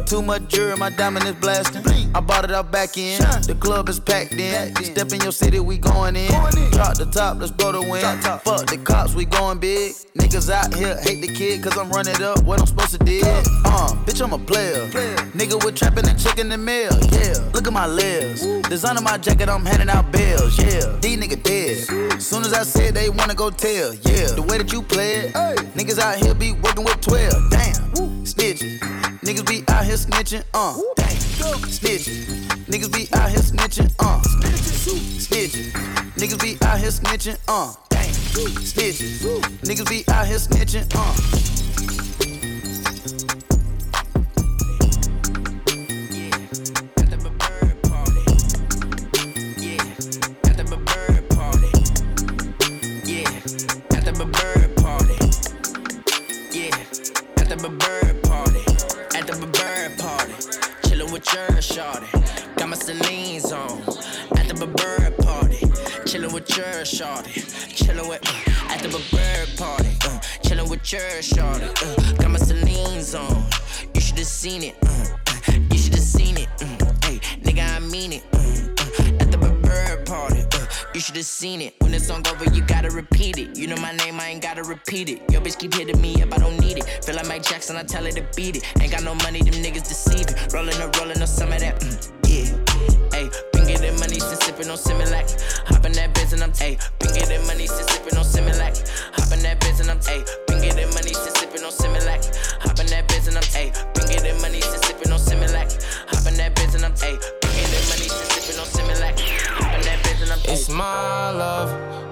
Too 0.07 0.23
much 0.23 0.49
jewelry, 0.49 0.77
my 0.77 0.91
diamond 0.91 1.25
is 1.25 1.37
blasting. 1.37 1.85
I 2.17 2.19
bought 2.19 2.43
it 2.43 2.51
out 2.51 2.73
back 2.73 2.99
in. 2.99 3.21
The 3.21 3.57
club 3.61 3.89
is 3.89 4.01
packed 4.01 4.33
in. 4.33 4.75
Step 4.83 5.13
in 5.13 5.21
your 5.21 5.31
city, 5.31 5.61
we 5.61 5.79
going 5.79 6.17
in. 6.17 6.33
Drop 6.73 6.99
the 6.99 7.09
top, 7.09 7.39
let's 7.39 7.53
go 7.53 7.71
to 7.71 7.81
win. 7.81 8.03
Fuck 8.03 8.67
the 8.67 8.81
cops, 8.83 9.15
we 9.15 9.25
going 9.25 9.61
big. 9.61 9.93
Niggas 10.19 10.51
out 10.51 10.75
here 10.75 10.99
hate 11.03 11.21
the 11.21 11.33
kid, 11.33 11.63
cause 11.63 11.79
I'm 11.79 11.89
running 11.91 12.21
up 12.21 12.43
what 12.43 12.59
I'm 12.59 12.67
supposed 12.67 12.91
to 12.91 12.99
do. 12.99 13.21
Uh, 13.25 13.95
bitch, 14.05 14.21
I'm 14.21 14.33
a 14.33 14.39
player. 14.39 14.85
Nigga 15.31 15.65
with 15.65 15.77
trapping 15.77 16.09
and 16.09 16.19
chicken 16.19 16.49
the 16.49 16.59
mail. 16.59 16.91
Yeah, 17.13 17.39
look 17.55 17.69
at 17.69 17.73
my 17.73 17.87
Designer 18.69 19.01
my 19.01 19.17
jacket, 19.17 19.49
I'm 19.49 19.65
handing 19.65 19.89
out 19.89 20.11
bills. 20.11 20.59
Yeah, 20.59 20.99
these 21.01 21.17
niggas 21.17 21.43
dead. 21.45 22.21
Soon 22.21 22.43
as 22.43 22.53
I 22.53 22.65
said 22.65 22.95
they 22.95 23.09
wanna 23.09 23.35
go 23.35 23.49
tell. 23.49 23.95
Yeah, 23.95 24.27
the 24.35 24.43
way 24.43 24.59
that 24.59 24.73
you 24.73 24.83
play 24.83 25.27
it. 25.27 25.35
Niggas 25.75 25.99
out 26.01 26.17
here 26.17 26.35
be 26.35 26.51
working 26.51 26.85
with 26.85 27.01
12. 27.01 27.51
Damn, 27.51 27.75
snitching. 28.25 28.79
Niggas 29.21 29.47
be 29.47 29.63
out 29.69 29.85
here 29.85 29.95
snitching. 29.95 30.43
Uh, 30.53 30.81
damn, 30.97 31.07
snitching. 31.71 32.27
Niggas 32.67 32.93
be 32.93 33.09
out 33.15 33.31
here 33.31 33.39
snitching. 33.39 33.95
Uh, 34.01 34.21
snitching. 35.23 35.71
Niggas 36.17 36.43
be 36.43 36.67
out 36.67 36.79
here 36.81 36.91
snitching. 36.91 37.39
Uh, 37.47 37.73
damn, 37.89 38.03
snitching. 38.03 39.41
Niggas 39.63 39.89
be 39.89 40.05
out 40.13 40.27
here 40.27 40.39
snitching. 40.39 40.91
Uh. 40.93 41.66
Chillin' 66.87 68.09
with 68.09 68.23
uh, 68.29 68.73
at 68.73 68.81
the 68.81 68.89
Burberry 68.89 69.47
party. 69.57 69.89
Uh, 70.05 70.21
chillin' 70.43 70.71
with 70.71 70.93
your 70.93 71.01
shawty. 71.21 71.67
Uh, 71.83 72.13
got 72.13 72.31
my 72.31 72.39
Celine's 72.39 73.15
on. 73.15 73.45
You 73.93 74.01
should've 74.01 74.25
seen 74.25 74.63
it. 74.63 74.77
Uh, 74.85 75.17
uh, 75.49 75.53
you 75.73 75.79
should've 75.79 75.99
seen 75.99 76.37
it. 76.39 76.49
Uh, 76.63 76.67
hey, 77.03 77.19
nigga, 77.43 77.75
I 77.75 77.81
mean 77.81 78.13
it. 78.13 78.25
Uh, 78.33 78.39
uh, 79.03 79.21
at 79.21 79.33
the 79.33 79.37
Burberry 79.39 80.05
party. 80.05 80.43
Uh, 80.53 80.67
you 80.95 81.01
should've 81.01 81.25
seen 81.25 81.61
it. 81.61 81.75
When 81.81 81.91
the 81.91 81.99
song 81.99 82.25
over, 82.29 82.45
you 82.55 82.63
gotta 82.63 82.91
repeat 82.91 83.39
it. 83.39 83.59
You 83.59 83.67
know 83.67 83.77
my 83.77 83.93
name, 83.93 84.21
I 84.21 84.29
ain't 84.29 84.43
gotta 84.43 84.63
repeat 84.63 85.09
it. 85.09 85.23
Yo, 85.31 85.41
bitch 85.41 85.59
keep 85.59 85.75
hitting 85.75 86.01
me 86.01 86.23
up, 86.23 86.33
I 86.35 86.39
don't 86.39 86.59
need 86.61 86.79
it. 86.79 87.05
Feel 87.05 87.17
like 87.17 87.27
Mike 87.27 87.43
Jackson, 87.43 87.77
I 87.77 87.83
tell 87.83 88.05
her 88.05 88.13
to 88.13 88.25
beat 88.37 88.57
it. 88.59 88.81
Ain't 88.81 88.93
got 88.93 89.03
no 89.03 89.17
money, 89.17 89.43
them 89.43 89.55
niggas 89.55 89.89
deceiving. 89.89 90.37
Rollin' 90.53 90.81
up, 90.81 90.97
rollin' 90.97 91.21
up 91.21 91.29
some 91.29 91.53
of 91.53 91.59
that. 91.59 91.81
Mm, 91.81 92.16
sippin' 94.57 94.71
on 94.71 94.79
Similac. 94.79 95.69
Hop 95.69 95.85
in 95.85 95.93
that 95.93 96.15
biz 96.15 96.33
and 96.33 96.43
I'm, 96.43 96.53
ayy, 96.53 96.79
been 96.99 97.13
getting 97.15 97.47
money 97.47 97.67
since 97.67 97.91
sippin' 97.91 98.17
on 98.17 98.25
Similac. 98.25 98.89
Hop 99.15 99.33
in 99.33 99.43
that 99.43 99.61
biz 99.61 99.81
and 99.81 99.91
I'm, 99.91 99.99
ayy, 99.99 100.25
been 100.47 100.63
getting 100.63 100.89
money 100.95 101.13
since 101.13 101.37
sippin' 101.37 101.65
on 101.65 101.73
Similac. 101.73 102.25
Hop 102.63 102.79
in 102.81 102.87
that 102.87 103.09
biz 103.09 103.29
and 103.29 103.37
I'm, 103.37 103.43
ayy, 103.43 103.73
been 103.95 104.09
getting 104.09 104.41
money 104.41 104.61
since 104.61 104.85
sippin' 104.85 105.13
on 105.13 105.19
Similac. 105.21 105.69
Hop 106.09 106.27
in 106.27 106.37
that 106.37 106.55
biz 106.55 106.75
and 106.75 106.85
I'm, 106.85 106.93
ayy, 106.93 107.21
been 107.41 107.53
getting 107.53 107.89
money 107.89 108.09
since 108.09 108.31
sippin' 108.33 108.61
on 108.61 108.67
Similac. 108.67 109.21
Hop 109.61 109.75
in 109.75 109.83
that 109.83 110.03
biz 110.05 110.23
and 110.23 110.33
I'm, 110.33 110.39
ayy. 110.39 110.53
It's 110.53 110.69
my 110.71 111.31
love, 111.31 111.71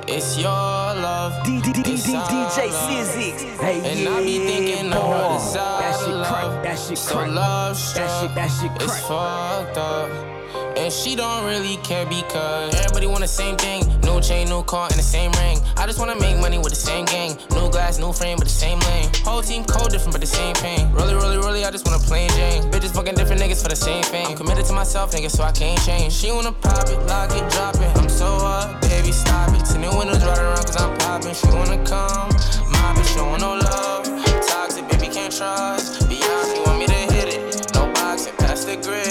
it's 0.09 0.37
your 0.37 0.51
love. 0.51 1.33
DJ 1.45 2.69
Sizix, 2.71 3.41
hey 3.59 3.81
And 3.91 4.01
yeah, 4.01 4.11
I 4.11 4.23
be 4.23 4.39
thinking 4.39 4.93
I'm 4.93 5.01
boy. 5.01 5.13
on 5.13 5.33
the 5.35 5.39
side 5.39 5.83
That 5.83 5.99
shit 5.99 6.27
crack, 6.27 6.63
that 6.63 6.79
shit 6.79 6.99
so 6.99 7.15
crack. 7.17 7.31
love 7.31 7.95
That 7.95 8.21
shit, 8.21 8.35
that 8.35 8.49
shit 8.49 8.71
crack. 8.71 8.83
It's 8.83 9.01
fucked 9.01 9.77
up. 9.79 10.44
And 10.85 10.93
she 10.93 11.17
don't 11.17 11.47
really 11.47 11.79
care 11.79 12.05
because 12.05 12.75
everybody 12.75 13.07
want 13.07 13.23
the 13.23 13.27
same 13.27 13.57
thing. 13.57 13.89
New 14.03 14.21
chain, 14.21 14.51
new 14.51 14.63
car, 14.65 14.87
and 14.91 14.99
the 14.99 15.03
same 15.03 15.33
ring. 15.41 15.59
I 15.79 15.87
just 15.87 15.99
wanna 15.99 16.15
make 16.21 16.39
money 16.39 16.59
with 16.59 16.77
the 16.77 16.79
same 16.79 17.07
gang. 17.07 17.39
New 17.53 17.71
glass, 17.71 17.99
new 17.99 18.13
frame, 18.13 18.37
but 18.37 18.45
the 18.45 18.53
same 18.53 18.79
lane. 18.81 19.09
Whole 19.25 19.41
team 19.41 19.65
code 19.65 19.93
different, 19.93 20.13
but 20.13 20.21
the 20.21 20.27
same 20.27 20.53
pain. 20.57 20.93
Really, 20.93 21.15
really, 21.15 21.39
really, 21.39 21.65
I 21.65 21.71
just 21.71 21.87
wanna 21.87 22.05
plain 22.05 22.29
Jane. 22.37 22.65
Bitches 22.65 22.93
fucking 22.95 23.15
different 23.15 23.41
niggas 23.41 23.63
for 23.63 23.71
the 23.71 23.77
same 23.77 24.03
thing. 24.03 24.27
I'm 24.27 24.37
committed 24.37 24.67
to 24.67 24.75
myself, 24.75 25.13
nigga, 25.13 25.31
so 25.31 25.43
I 25.43 25.53
can't 25.53 25.81
change. 25.87 26.13
She 26.13 26.31
wanna 26.31 26.53
pop 26.53 26.87
it, 26.91 27.01
lock 27.07 27.33
it, 27.33 27.51
drop 27.51 27.77
it. 27.77 27.91
I'm 27.97 28.11
so 28.11 28.27
up, 28.45 28.83
baby, 28.83 29.11
stop 29.11 29.57
it. 29.57 29.65
Two 29.65 29.79
new 29.79 29.97
windows 29.97 30.23
right 30.23 30.37
around, 30.39 30.67
cause 30.69 30.77
I'm 30.77 30.93
popping. 30.99 31.33
She 31.33 31.47
wanna 31.47 31.81
come, 31.89 32.29
my 32.77 32.93
bitch, 32.93 33.09
showing 33.17 33.41
no 33.41 33.57
love. 33.57 34.05
Toxic, 34.47 34.87
baby, 34.91 35.09
can't 35.09 35.33
trust. 35.33 36.05
Beyonce 36.11 36.67
want 36.67 36.79
me 36.79 36.87
to 36.89 37.01
hit 37.09 37.33
it. 37.33 37.73
No 37.73 37.91
boxing, 37.95 38.37
pass 38.37 38.67
the 38.67 38.77
grip, 38.77 39.04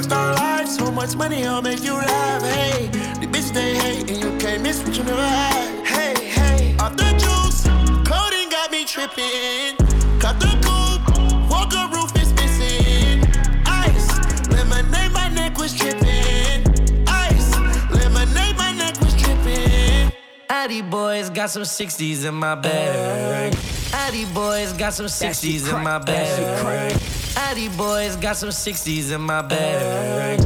Rockstar 0.00 0.34
life, 0.36 0.66
so 0.66 0.90
much 0.90 1.14
money, 1.14 1.44
I'll 1.44 1.60
make 1.60 1.82
you 1.82 1.92
laugh. 1.92 2.42
Hey, 2.42 2.86
the 3.20 3.26
bitch 3.26 3.52
they 3.52 3.74
hate, 3.74 4.10
and 4.10 4.22
you 4.22 4.38
can't 4.38 4.62
miss 4.62 4.82
what 4.82 4.96
you 4.96 5.04
never 5.04 5.20
had. 5.20 5.86
Hey, 5.86 6.14
hey, 6.24 6.76
off 6.78 6.96
the 6.96 7.04
juice, 7.18 7.64
clothing 8.08 8.48
got 8.48 8.70
me 8.70 8.86
tripping. 8.86 9.76
Cut 10.18 10.40
the 10.40 10.56
coupe, 10.64 11.50
Walker 11.50 11.86
roof 11.94 12.16
is 12.16 12.32
missing. 12.32 13.28
Ice, 13.66 14.48
lemonade, 14.48 15.12
my 15.12 15.28
neck 15.28 15.58
was 15.58 15.74
tripping. 15.74 16.64
Ice, 17.06 17.50
lemonade, 17.90 18.56
my 18.56 18.72
neck 18.72 18.98
was 19.00 19.14
tripping. 19.20 20.10
Addy 20.48 20.80
boys 20.80 21.28
got 21.28 21.50
some 21.50 21.64
60s 21.64 22.24
in 22.24 22.34
my 22.34 22.54
bag. 22.54 23.54
Addy 23.92 24.24
boys 24.32 24.72
got 24.72 24.94
some 24.94 25.06
60s 25.06 25.70
in 25.70 25.84
my 25.84 25.98
bag. 25.98 27.09
Addy 27.36 27.68
boys 27.70 28.16
got 28.16 28.36
some 28.36 28.50
60s 28.50 29.12
in 29.12 29.20
my 29.20 29.42
bag. 29.42 30.40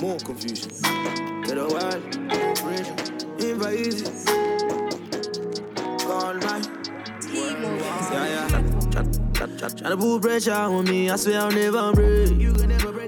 More 0.00 0.18
confusion. 0.18 0.70
Get 1.44 1.58
a 1.58 1.66
while, 1.66 2.00
pressure, 2.56 2.96
invite 3.38 3.78
easy. 3.78 4.06
All 6.06 6.34
night. 6.34 6.68
Yeah, 7.32 8.26
yeah. 8.26 8.72
Try 9.58 9.90
to 9.90 9.96
put 9.96 10.22
pressure 10.22 10.52
on 10.52 10.84
me, 10.84 11.10
I 11.10 11.16
swear 11.16 11.40
I'll 11.40 11.50
never 11.52 11.92
break. 11.92 12.30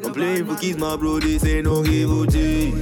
I'm 0.04 0.12
playing 0.12 0.46
for 0.46 0.56
keys, 0.56 0.76
my 0.76 0.96
bro, 0.96 1.20
this 1.20 1.44
ain't 1.44 1.64
no 1.66 1.80
or 1.80 2.26
take. 2.26 2.74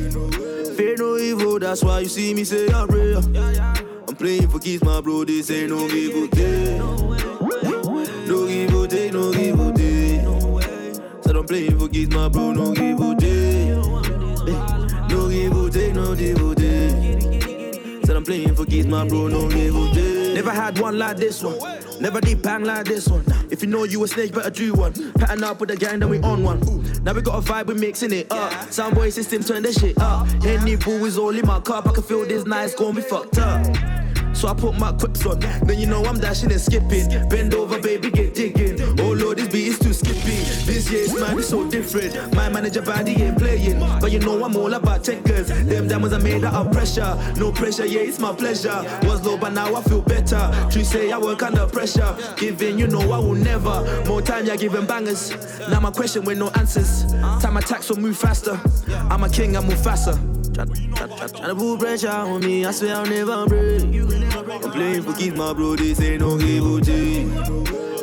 Fear 0.77 0.97
no 0.99 1.17
evil, 1.17 1.59
that's 1.59 1.83
why 1.83 2.01
you 2.01 2.09
see 2.09 2.35
me 2.35 2.45
say 2.45 2.67
a 2.67 2.87
prayer. 2.87 3.92
Playing 4.23 4.49
for 4.51 4.61
keys, 4.61 4.85
my 4.85 5.01
bro, 5.01 5.25
this 5.25 5.51
ain't 5.51 5.71
no 5.71 5.89
give 5.89 6.15
or 6.15 6.29
take. 6.29 6.79
No 8.29 8.47
give 8.47 8.73
or 8.73 8.87
take, 8.87 9.13
no 9.13 9.33
give 9.33 9.59
or 9.59 9.73
take. 9.73 11.25
Said 11.25 11.37
I'm 11.37 11.45
playing 11.45 11.77
for 11.77 11.89
keys, 11.89 12.09
my 12.09 12.29
bro, 12.29 12.53
no 12.53 12.73
give 12.73 13.01
or 13.01 13.17
take. 13.17 13.75
No 15.11 15.29
give 15.29 15.57
or 15.57 15.69
take, 15.71 15.95
no 15.95 16.15
give 16.15 16.41
or 16.41 16.55
take. 16.55 18.05
Said 18.07 18.15
I'm 18.15 18.23
playing 18.23 18.55
for 18.55 18.65
keys, 18.65 18.87
my 18.87 19.09
bro, 19.09 19.27
no 19.27 19.49
give 19.49 19.75
or 19.75 19.93
take. 19.93 20.35
Never 20.35 20.53
had 20.53 20.79
one 20.79 21.01
like 21.01 21.17
this 21.17 21.43
one. 21.43 21.59
Never 22.01 22.21
did 22.21 22.43
bang 22.43 22.63
like 22.63 22.85
this 22.85 23.09
one. 23.09 23.25
If 23.51 23.61
you 23.61 23.69
know 23.69 23.83
you 23.83 24.05
a 24.05 24.07
snake, 24.07 24.33
better 24.33 24.51
do 24.51 24.73
one. 24.73 24.93
Pattern 25.15 25.43
up 25.43 25.59
with 25.59 25.71
the 25.71 25.77
gang, 25.77 25.99
then 25.99 26.11
we 26.11 26.21
on 26.21 26.45
one. 26.45 26.61
Now 27.03 27.13
we 27.13 27.23
got 27.23 27.45
a 27.45 27.53
vibe, 27.53 27.67
we 27.67 27.75
mixing 27.75 28.13
it 28.13 28.31
up. 28.31 28.53
Soundboy 28.69 29.11
system, 29.11 29.43
turn 29.43 29.65
the 29.65 29.73
shit 29.73 29.99
up. 30.01 30.29
Any 30.45 30.77
boo 30.77 31.05
is 31.07 31.19
all 31.19 31.37
in 31.37 31.45
my 31.45 31.59
cup. 31.59 31.89
I 31.89 31.93
can 31.93 32.05
feel 32.05 32.25
this 32.25 32.47
nice, 32.47 32.73
gon' 32.77 32.95
be 32.95 33.03
fucked 33.03 33.39
up. 33.39 33.67
So 34.43 34.49
I 34.49 34.55
put 34.55 34.77
my 34.77 34.91
quips 34.91 35.25
on. 35.25 35.39
Then 35.39 35.79
you 35.79 35.87
know 35.87 36.05
I'm 36.05 36.19
dashing 36.19 36.51
and 36.51 36.61
skipping. 36.61 37.09
Bend 37.29 37.55
over, 37.55 37.81
baby, 37.81 38.11
get 38.11 38.35
digging. 38.35 38.83
Oh 38.99 39.13
lord, 39.13 39.39
this 39.39 39.47
beat 39.47 39.69
is 39.69 39.79
too 39.79 39.93
skippy. 39.93 40.35
This 40.67 40.91
year's 40.91 41.15
man 41.15 41.39
is 41.39 41.49
so 41.49 41.71
different. 41.71 42.35
My 42.35 42.49
manager 42.49 42.83
body 42.83 43.13
ain't 43.23 43.39
playing. 43.39 43.79
But 44.01 44.11
you 44.11 44.19
know 44.19 44.45
I'm 44.45 44.57
all 44.57 44.75
about 44.75 45.05
checkers. 45.05 45.47
Them 45.47 45.87
diamonds 45.87 46.13
are 46.13 46.19
made 46.19 46.43
out 46.43 46.55
of 46.55 46.73
pressure. 46.73 47.17
No 47.37 47.53
pressure, 47.53 47.87
yeah, 47.87 48.01
it's 48.01 48.19
my 48.19 48.35
pleasure. 48.35 48.83
Was 49.05 49.25
low, 49.25 49.37
but 49.37 49.53
now 49.53 49.77
I 49.77 49.83
feel 49.83 50.03
better. 50.03 50.51
True 50.73 50.83
say 50.83 51.13
I 51.13 51.19
work 51.19 51.45
under 51.45 51.65
pressure. 51.69 52.13
Giving, 52.37 52.81
you 52.81 52.89
know 52.89 53.13
I 53.13 53.19
will 53.21 53.37
never. 53.37 54.05
More 54.09 54.23
time, 54.23 54.47
you're 54.47 54.57
giving 54.57 54.87
bangers. 54.87 55.31
Now 55.71 55.79
my 55.79 55.93
question 55.93 56.25
with 56.25 56.39
no 56.39 56.49
answers. 56.57 57.05
Time 57.41 57.59
attacks 57.59 57.91
will 57.91 58.01
move 58.01 58.17
faster. 58.17 58.61
I'm 59.09 59.23
a 59.23 59.29
king, 59.29 59.57
I 59.57 59.61
move 59.61 59.81
faster. 59.85 60.19
Try, 60.53 60.67
try, 60.67 61.07
try, 61.07 61.27
try 61.29 61.47
to 61.49 61.55
put 61.55 61.81
pressure 61.81 62.11
on 62.11 62.41
me, 62.41 62.67
I 62.67 62.73
swear 62.73 62.97
I'll 62.97 63.07
never 63.07 63.47
break. 63.47 63.83
I'm 63.83 64.71
playing 64.71 65.03
for 65.03 65.15
keep 65.15 65.35
my 65.35 65.55
bro, 65.55 65.77
this 65.77 65.99
ain't 66.01 66.21
no 66.21 66.39
evil 66.39 66.79
G. 66.79 67.25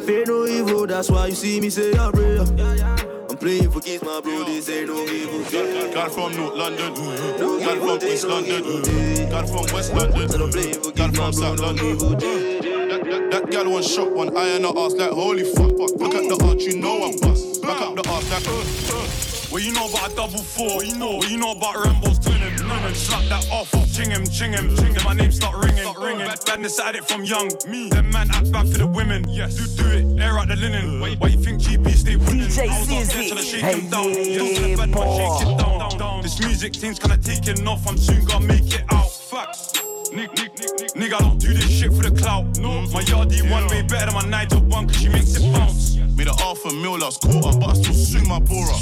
Fear 0.06 0.25
no 0.25 0.48
evil, 0.48 0.88
that's 0.88 1.12
why 1.12 1.27
you 1.27 1.36
see 1.36 1.62
me 1.62 1.70
say 1.70 1.91
I 1.91 2.10
pray. 2.12 2.39
I'm 2.39 3.38
playing 3.38 3.70
for 3.70 3.82
keeps 3.82 4.03
my 4.03 4.20
bro, 4.22 4.46
this 4.46 4.68
ain't 4.68 4.88
no 4.88 5.03
evil 5.06 5.44
G. 5.44 5.94
Got 5.94 6.12
from 6.12 6.36
North 6.36 6.56
London, 6.56 6.96
got 6.96 7.77
from 7.77 8.10
East 8.10 8.25
London, 8.25 9.29
got 9.29 9.48
from 9.48 9.65
West 9.72 9.94
London, 9.94 10.94
got 10.96 11.15
from 11.15 11.34
South 11.34 11.60
London. 11.60 11.98
That, 12.00 13.03
that, 13.03 13.32
that 13.32 13.51
gal 13.51 13.70
one 13.70 13.84
shot, 13.84 14.12
one 14.12 14.36
eye 14.36 14.56
and 14.56 14.65
a 14.65 14.70
ass 14.70 14.94
like 14.94 15.12
holy 15.12 15.44
fuck. 15.44 15.77
Look 15.77 16.15
at 16.15 16.27
the 16.27 16.44
arch, 16.50 16.63
you 16.63 16.79
know 16.79 17.03
I'm 17.03 17.20
bust. 17.20 17.62
Back 17.62 17.82
up 17.82 17.96
the 17.96 18.10
ass 18.10 18.32
like. 18.32 18.48
Uh, 18.48 18.98
uh. 18.98 19.08
What 19.50 19.63
you 19.63 19.74
know 19.74 19.88
about 19.89 20.12
a 20.12 20.15
double 20.15 20.38
four? 20.44 20.75
What 20.75 20.86
you 20.88 20.96
know? 20.96 21.15
What 21.18 21.29
you 21.29 21.38
know 21.38 21.51
about 21.53 21.75
Rambo's 21.84 22.20
twinning? 22.20 22.56
Twinning. 22.58 22.96
Slap 22.96 23.24
that 23.29 23.50
off, 23.51 23.72
ching 23.91 24.12
him, 24.12 24.24
ching 24.27 24.53
him, 24.53 24.75
ching 24.77 24.94
him. 24.94 25.03
My 25.03 25.13
name 25.13 25.32
start 25.32 25.56
ringing, 25.65 25.82
start 25.84 25.98
ringing. 25.98 26.27
Bad, 26.27 26.46
badness 26.46 26.79
at 26.79 26.96
it 26.96 27.08
from 27.08 27.24
young. 27.24 27.50
Me. 27.68 27.89
Them 27.89 28.12
man 28.12 28.29
act 28.32 28.51
bad 28.51 28.68
for 28.72 28.77
the 28.77 28.86
women. 28.86 29.27
Yes. 29.27 29.56
Do 29.56 29.65
do 29.84 29.89
it. 29.89 30.22
Air 30.22 30.38
out 30.38 30.50
the 30.50 30.56
linen. 30.56 31.00
Why, 31.01 31.15
why 31.15 31.29
you 31.29 31.39
think 31.41 31.62
GP 31.62 31.89
stay 31.94 32.15
winning? 32.15 32.48
DJ 32.48 32.70
I 32.70 32.79
was 32.79 32.89
out 32.91 32.96
there 32.96 33.06
Sizix. 33.06 33.27
till 33.29 33.38
I 33.39 33.41
shake 33.41 33.62
Hey, 33.62 33.79
him 33.79 33.89
down. 33.89 34.10
yeah, 34.10 34.38
Just 34.38 34.56
to 34.56 34.62
the 34.62 34.75
bad 34.77 34.89
man, 34.89 35.39
shake 35.39 35.48
it 35.48 35.58
down, 35.58 35.98
down. 35.98 36.22
This 36.22 36.39
music 36.39 36.75
thing's 36.75 37.00
kinda 37.00 37.18
taking 37.18 37.68
off. 37.68 37.88
I'm 37.88 37.98
soon 37.98 38.25
gonna 38.25 38.46
make 38.46 38.72
it 38.72 38.84
out. 38.91 39.10
Facts. 39.12 39.74
Nick, 40.13 40.29
Nick, 40.38 40.58
Nick, 40.60 40.72
Nick. 40.79 40.91
Nigga, 40.94 41.13
I 41.15 41.20
don't 41.20 41.39
do 41.39 41.53
this 41.53 41.70
shit 41.70 41.91
for 41.91 42.03
the 42.08 42.12
clout. 42.12 42.46
No, 42.60 42.70
mm-hmm. 42.70 42.94
my 42.94 43.01
yardie 43.01 43.50
one 43.50 43.65
way 43.68 43.82
better 43.82 44.12
than 44.12 44.13
my 44.13 44.29
Nigel 44.29 44.62
one, 44.62 44.88
cause 44.88 44.98
she 44.98 45.10
makes 45.10 45.36
it 45.36 45.51
bounce. 45.53 45.98
Made 46.15 46.27
a 46.27 46.36
half 46.36 46.63
a 46.65 46.74
mil 46.74 46.98
last 47.00 47.22
quarter, 47.22 47.58
but 47.58 47.70
I 47.70 47.74
still 47.74 47.94
swing 47.94 48.27
my 48.27 48.39
bora. 48.39 48.77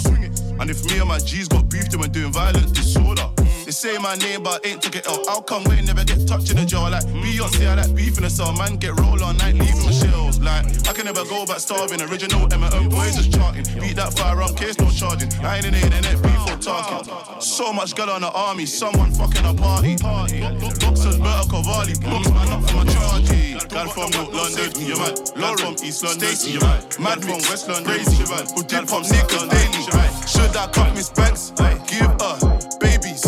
And 0.59 0.69
if 0.69 0.83
me 0.85 0.97
and 0.99 1.07
my 1.07 1.19
G's 1.19 1.47
got 1.47 1.69
beef, 1.69 1.89
then 1.89 1.99
we're 1.99 2.07
doing 2.07 2.31
violent 2.31 2.73
disorder. 2.73 3.36
They 3.67 3.71
say 3.71 3.97
my 3.97 4.15
name, 4.15 4.43
but 4.43 4.65
ain't 4.65 4.81
took 4.81 4.95
it 4.95 5.05
out. 5.09 5.27
How 5.27 5.41
come 5.41 5.65
we 5.65 5.81
never 5.81 6.05
get 6.05 6.25
touched 6.25 6.49
in 6.51 6.55
the 6.55 6.63
jaw? 6.63 6.87
Like 6.87 7.03
Beyonce, 7.19 7.67
I 7.67 7.75
like 7.75 7.93
beef 7.93 8.15
in 8.15 8.23
the 8.23 8.29
cell. 8.29 8.53
Man, 8.53 8.77
get 8.77 8.95
roll 8.95 9.21
all 9.21 9.33
night, 9.33 9.55
leaving 9.59 9.83
my 9.83 9.91
shells. 9.91 10.39
Like, 10.39 10.63
I 10.87 10.93
can 10.95 11.03
never 11.03 11.25
go 11.25 11.45
back 11.45 11.59
starving. 11.59 12.01
Original 12.01 12.47
M&M 12.47 12.87
boys 12.87 13.19
just 13.19 13.33
charting. 13.35 13.67
Beat 13.83 13.97
that 13.97 14.15
firearm 14.15 14.55
case, 14.55 14.79
no 14.79 14.87
charging. 14.87 15.27
I 15.43 15.57
ain't 15.57 15.65
in 15.65 15.73
the 15.75 15.83
internet, 15.83 16.15
beef 16.23 16.47
or 16.47 16.55
talking. 16.63 17.11
So 17.41 17.73
much 17.73 17.93
girl 17.93 18.11
on 18.11 18.21
the 18.21 18.31
army, 18.31 18.65
someone 18.65 19.11
fucking 19.11 19.43
a 19.43 19.53
party. 19.53 19.99
Boxers 19.99 21.19
better 21.19 21.43
Cavalli, 21.51 21.99
books 21.99 22.31
man 22.31 22.47
up 22.47 22.63
for 22.63 22.71
my 22.71 22.85
chargy. 22.87 23.59
Girl 23.67 23.87
from 23.91 24.15
North 24.15 24.31
London, 24.31 24.71
you 24.79 24.95
mad. 24.95 25.19
Girl 25.35 25.57
from 25.59 25.75
East 25.83 26.07
London, 26.07 26.31
you 26.39 26.63
mad. 26.63 26.87
Mad 27.03 27.19
from 27.19 27.43
West 27.51 27.67
London, 27.67 27.99
crazy. 27.99 28.23
Who 28.55 28.63
did 28.63 28.87
from 28.87 29.03
niggas 29.03 29.43
daily? 29.51 29.83
Should 30.23 30.55
I 30.55 30.71
cut 30.71 30.95
Miss 30.95 31.09
Banks? 31.09 31.51
Give 31.91 32.07
her 32.15 32.79
babies. 32.79 33.27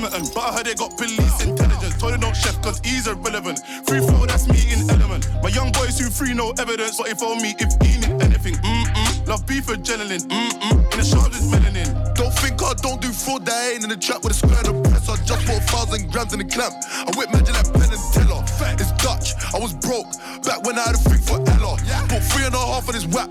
Emerton. 0.00 0.24
But 0.34 0.40
I 0.40 0.52
heard 0.56 0.66
they 0.66 0.74
got 0.74 0.96
police 0.96 1.44
intelligence. 1.44 1.98
Told 1.98 2.14
them 2.14 2.20
don't 2.20 2.36
chef, 2.36 2.60
cause 2.62 2.80
he's 2.84 3.06
irrelevant. 3.06 3.60
Free 3.86 4.00
flow, 4.00 4.24
that's 4.24 4.48
me 4.48 4.72
in 4.72 4.88
element. 4.88 5.28
My 5.42 5.50
young 5.50 5.70
boys 5.72 5.98
who 5.98 6.08
free 6.10 6.32
no 6.32 6.52
evidence. 6.58 6.96
But 6.96 7.08
if 7.08 7.22
on 7.22 7.42
me, 7.42 7.54
if 7.58 7.70
he 7.84 8.00
need 8.00 8.22
anything, 8.22 8.54
mm-mm. 8.54 9.28
Love 9.28 9.46
beef 9.46 9.66
adrenaline, 9.66 10.24
mm-mm. 10.26 10.92
In 10.92 10.98
the 10.98 11.04
shoulders, 11.04 11.44
melanin. 11.52 12.14
Don't 12.14 12.32
think 12.40 12.62
I 12.62 12.74
don't 12.80 13.00
do 13.00 13.12
fraud, 13.12 13.44
that 13.46 13.72
ain't 13.74 13.84
in 13.84 13.90
the 13.90 13.96
trap 13.96 14.24
with 14.24 14.32
a 14.32 14.34
square 14.34 14.58
and 14.64 14.68
a 14.68 14.88
press. 14.88 15.08
I 15.08 15.16
just 15.24 15.46
bought 15.46 15.58
a 15.58 15.66
thousand 15.68 16.10
grams 16.10 16.32
in 16.32 16.38
the 16.38 16.46
clamp. 16.48 16.74
I 16.90 17.10
whip 17.16 17.30
magic 17.32 17.54
like 17.54 17.72
Penn 17.72 17.92
and 17.92 18.04
Teller. 18.12 18.42
It's 18.80 18.92
Dutch, 19.04 19.36
I 19.52 19.58
was 19.58 19.74
broke. 19.74 20.10
Back 20.42 20.64
when 20.64 20.78
I 20.78 20.82
had 20.82 20.96
a 20.96 20.98
freak 20.98 21.20
for 21.20 21.36
Ella. 21.36 21.76
Bought 22.08 22.24
three 22.32 22.44
and 22.46 22.54
a 22.54 22.58
half 22.58 22.88
on 22.88 22.94
this 22.94 23.06
whack. 23.06 23.28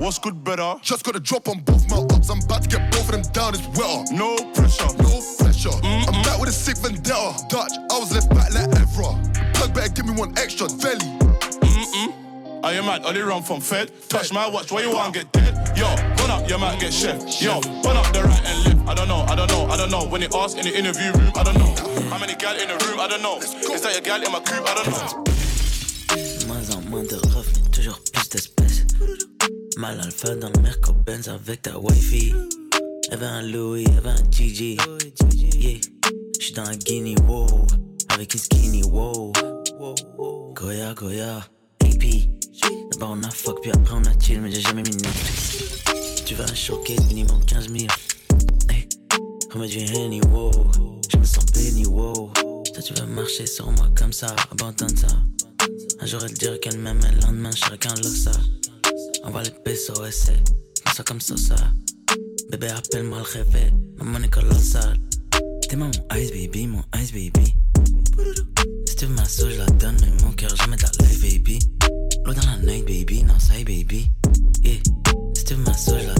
What's 0.00 0.18
good 0.18 0.42
better? 0.42 0.74
Just 0.82 1.04
got 1.04 1.14
a 1.14 1.20
drop 1.20 1.48
on 1.48 1.60
both 1.60 1.88
my 1.88 1.98
ups. 1.98 2.30
I'm 2.30 2.40
about 2.40 2.62
to 2.64 2.68
get 2.68 2.90
both 2.90 3.08
of 3.08 3.12
them 3.12 3.22
down, 3.32 3.54
it's 3.54 3.66
wetter. 3.78 4.14
No 4.14 4.36
pressure, 4.54 4.88
no 4.98 5.20
pressure. 5.38 5.76
I'm 5.84 6.22
back 6.24 6.40
with 6.40 6.48
a 6.48 6.52
sick 6.52 6.78
vendetta. 6.78 7.34
Dutch, 7.48 7.72
I 7.90 7.98
was 7.98 8.12
left 8.12 8.30
back 8.30 8.52
like 8.52 8.68
Evra. 8.70 9.54
Plug 9.54 9.74
better 9.74 9.92
give 9.92 10.06
me 10.06 10.12
one 10.12 10.36
extra 10.38 10.66
deli. 10.66 10.98
Mm-mm. 10.98 12.64
Are 12.64 12.74
you 12.74 12.82
mad? 12.82 13.04
Only 13.04 13.20
run 13.20 13.42
from 13.42 13.60
Fed. 13.60 13.90
Touch 14.08 14.32
my 14.32 14.48
watch, 14.48 14.72
why 14.72 14.82
you 14.82 14.90
want 14.90 15.14
to 15.14 15.20
get 15.20 15.32
dead? 15.32 15.76
Yo, 15.76 15.86
run 15.86 16.30
up, 16.30 16.48
you 16.48 16.58
might 16.58 16.80
get 16.80 16.92
chef. 16.92 17.40
Yo, 17.40 17.60
run 17.84 17.96
up 17.96 18.12
the 18.12 18.22
right 18.24 18.44
and 18.44 18.64
left. 18.64 18.88
I 18.88 18.94
don't 18.94 19.08
know, 19.08 19.24
I 19.28 19.34
don't 19.34 19.48
know, 19.48 19.66
I 19.66 19.76
don't 19.76 19.90
know. 19.90 20.06
When 20.06 20.20
they 20.20 20.28
ask 20.34 20.56
in 20.56 20.64
the 20.64 20.76
interview 20.76 21.12
room, 21.12 21.32
I 21.36 21.42
don't 21.42 21.58
know. 21.58 21.74
How 22.10 22.18
many 22.18 22.34
gal 22.34 22.56
in 22.58 22.68
the 22.68 22.84
room, 22.86 23.00
I 23.00 23.06
don't 23.06 23.22
know. 23.22 23.38
Is 23.38 23.82
that 23.82 23.92
your 23.92 24.02
gal 24.02 24.22
in 24.22 24.32
my 24.32 24.40
coupe, 24.40 24.66
I 24.66 24.74
don't 24.74 24.90
know. 24.90 25.49
Mal 29.80 29.98
alpha 29.98 30.34
dans 30.34 30.50
le 30.50 30.60
Merco 30.60 30.92
Benz 30.92 31.26
avec 31.30 31.62
ta 31.62 31.78
wifi. 31.78 32.34
Elle 33.10 33.18
veut 33.18 33.26
un 33.26 33.40
Louis, 33.40 33.86
elle 33.86 34.02
veut 34.02 34.10
un 34.10 34.30
Gigi. 34.30 34.76
Yeah, 35.58 35.78
j'suis 36.38 36.52
dans 36.52 36.64
la 36.64 36.76
Guinea, 36.76 37.14
wow. 37.26 37.46
Avec 38.10 38.34
une 38.34 38.40
skinny, 38.40 38.82
wow. 38.82 39.32
Goya, 40.52 40.92
Goya, 40.92 41.38
AP. 41.82 42.04
D'abord 42.92 43.16
on 43.16 43.22
a 43.22 43.30
fuck, 43.30 43.62
puis 43.62 43.70
après 43.70 43.94
on 43.94 44.04
a 44.04 44.12
chill, 44.20 44.42
mais 44.42 44.50
j'ai 44.50 44.60
jamais 44.60 44.82
mis 44.82 44.96
Netflix. 44.96 45.82
Tu 46.26 46.34
un 46.34 46.54
showcase 46.54 47.06
minimum 47.06 47.42
15 47.46 47.68
000. 47.70 47.86
Hey, 48.68 48.86
remets 49.50 49.66
du 49.66 49.78
Henny, 49.78 50.20
wow. 50.30 50.50
J'me 51.08 51.24
sens 51.24 51.46
béni, 51.54 51.86
wow. 51.86 52.30
Toi 52.34 52.82
tu 52.82 52.92
veux 52.92 53.06
marcher 53.06 53.46
sur 53.46 53.72
moi 53.72 53.88
comme 53.96 54.12
ça, 54.12 54.36
abandonne 54.52 54.94
ça. 54.94 55.08
Un 56.00 56.04
jour 56.04 56.20
elle 56.22 56.34
dirait 56.34 56.58
qu'elle 56.58 56.76
m'aime, 56.76 57.00
le 57.00 57.22
lendemain 57.22 57.50
chacun 57.52 57.94
le 57.94 58.02
ça. 58.02 58.32
Envoie 59.24 59.42
les 59.42 59.50
essaie, 59.72 60.42
comme 60.84 60.94
ça 60.94 61.02
comme 61.04 61.20
ça. 61.20 61.54
Bébé, 62.50 62.68
appelle-moi 62.68 63.18
le 63.18 63.24
réveil, 63.24 63.72
maman 63.98 64.18
est 64.24 64.30
colossale. 64.30 64.98
T'es 65.68 65.76
mon 65.76 65.90
ice 66.16 66.30
baby, 66.30 66.66
mon 66.66 66.82
ice 66.96 67.12
baby. 67.12 67.54
Si 68.86 68.96
tu 68.96 69.06
veux 69.06 69.14
ma 69.14 69.24
sauce, 69.24 69.52
je 69.52 69.58
la 69.58 69.66
donne, 69.66 69.96
mais 70.00 70.22
mon 70.24 70.32
cœur 70.32 70.54
jamais 70.56 70.76
la 70.76 71.06
life, 71.06 71.20
baby. 71.20 71.58
L'eau 72.24 72.34
dans 72.34 72.46
la 72.46 72.56
night, 72.58 72.86
baby, 72.86 73.22
non, 73.22 73.38
ça 73.38 73.54
baby. 73.54 74.10
Yeah. 74.62 74.80
Si 75.36 75.44
tu 75.44 75.54
veux 75.54 75.64
ma 75.64 75.74
sauce, 75.76 76.02
je 76.02 76.08
la 76.08 76.19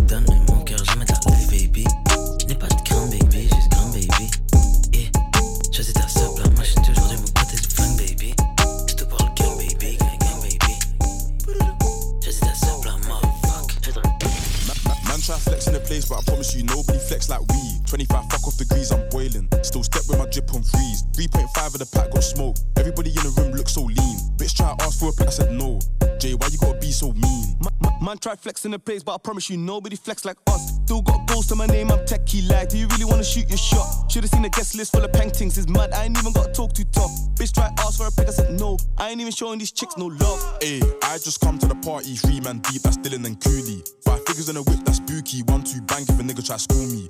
on 20.61 20.65
freeze. 20.65 21.03
3.5 21.17 21.75
of 21.75 21.79
the 21.81 21.87
pack 21.87 22.11
got 22.11 22.23
smoke. 22.23 22.57
Everybody 22.77 23.11
in 23.11 23.23
the 23.25 23.33
room 23.37 23.53
looks 23.53 23.73
so 23.73 23.83
lean. 23.83 24.17
Bitch 24.37 24.57
try 24.57 24.75
ask 24.81 25.01
for 25.01 25.11
a 25.11 25.13
pack, 25.13 25.29
I 25.29 25.31
said 25.31 25.53
no. 25.53 25.81
Jay, 26.19 26.35
why 26.35 26.49
you 26.49 26.59
gotta 26.59 26.79
be 26.79 26.93
so 26.93 27.13
mean? 27.13 27.57
Ma- 27.61 27.71
ma- 27.81 27.99
Man 28.01 28.19
try 28.19 28.37
flex 28.37 28.65
in 28.65 28.71
the 28.71 28.79
place, 28.79 29.03
but 29.03 29.15
I 29.15 29.19
promise 29.19 29.49
you 29.51 29.57
nobody 29.57 29.97
flex 29.97 30.25
like 30.25 30.37
us. 30.49 30.77
Still 30.85 31.03
got 31.03 31.27
goals 31.27 31.47
to 31.49 31.57
my 31.57 31.67
name, 31.67 31.91
I'm 31.91 32.01
techie 32.01 32.49
like. 32.49 32.69
Do 32.69 32.79
you 32.79 32.87
really 32.89 33.05
wanna 33.05 33.25
shoot 33.25 33.49
your 33.49 33.59
shot? 33.59 34.11
Should've 34.11 34.31
seen 34.31 34.43
the 34.43 34.49
guest 34.49 34.75
list 34.75 34.93
full 34.93 35.05
of 35.05 35.13
paintings. 35.13 35.57
It's 35.59 35.69
mad, 35.69 35.93
I 35.93 36.05
ain't 36.05 36.19
even 36.19 36.33
got 36.33 36.47
to 36.47 36.53
talk 36.53 36.73
too 36.73 36.85
tough. 36.93 37.11
Bitch 37.37 37.53
try 37.53 37.71
ask 37.79 37.99
for 37.99 38.07
a 38.07 38.11
pic, 38.11 38.29
I 38.29 38.33
said 38.33 38.59
no. 38.59 38.77
I 38.99 39.11
ain't 39.11 39.21
even 39.21 39.33
showing 39.33 39.59
these 39.59 39.73
chicks 39.73 39.97
no 39.97 40.07
love. 40.07 40.41
Ayy, 40.61 40.83
I 41.05 41.19
just 41.19 41.41
come 41.41 41.59
to 41.59 41.67
the 41.67 41.77
party, 41.77 42.17
three 42.17 42.41
man 42.41 42.59
deep, 42.61 42.83
that's 42.83 42.99
Dylan 42.99 43.25
and 43.27 43.41
Cooley. 43.41 43.83
Five 44.05 44.25
figures 44.27 44.49
in 44.49 44.57
a 44.57 44.63
whip, 44.63 44.81
that's 44.85 44.99
spooky. 44.99 45.43
One, 45.43 45.63
two, 45.63 45.81
bang 45.83 46.03
if 46.03 46.11
a 46.11 46.23
nigga 46.23 46.45
try 46.45 46.57
school 46.57 46.87
me. 46.87 47.09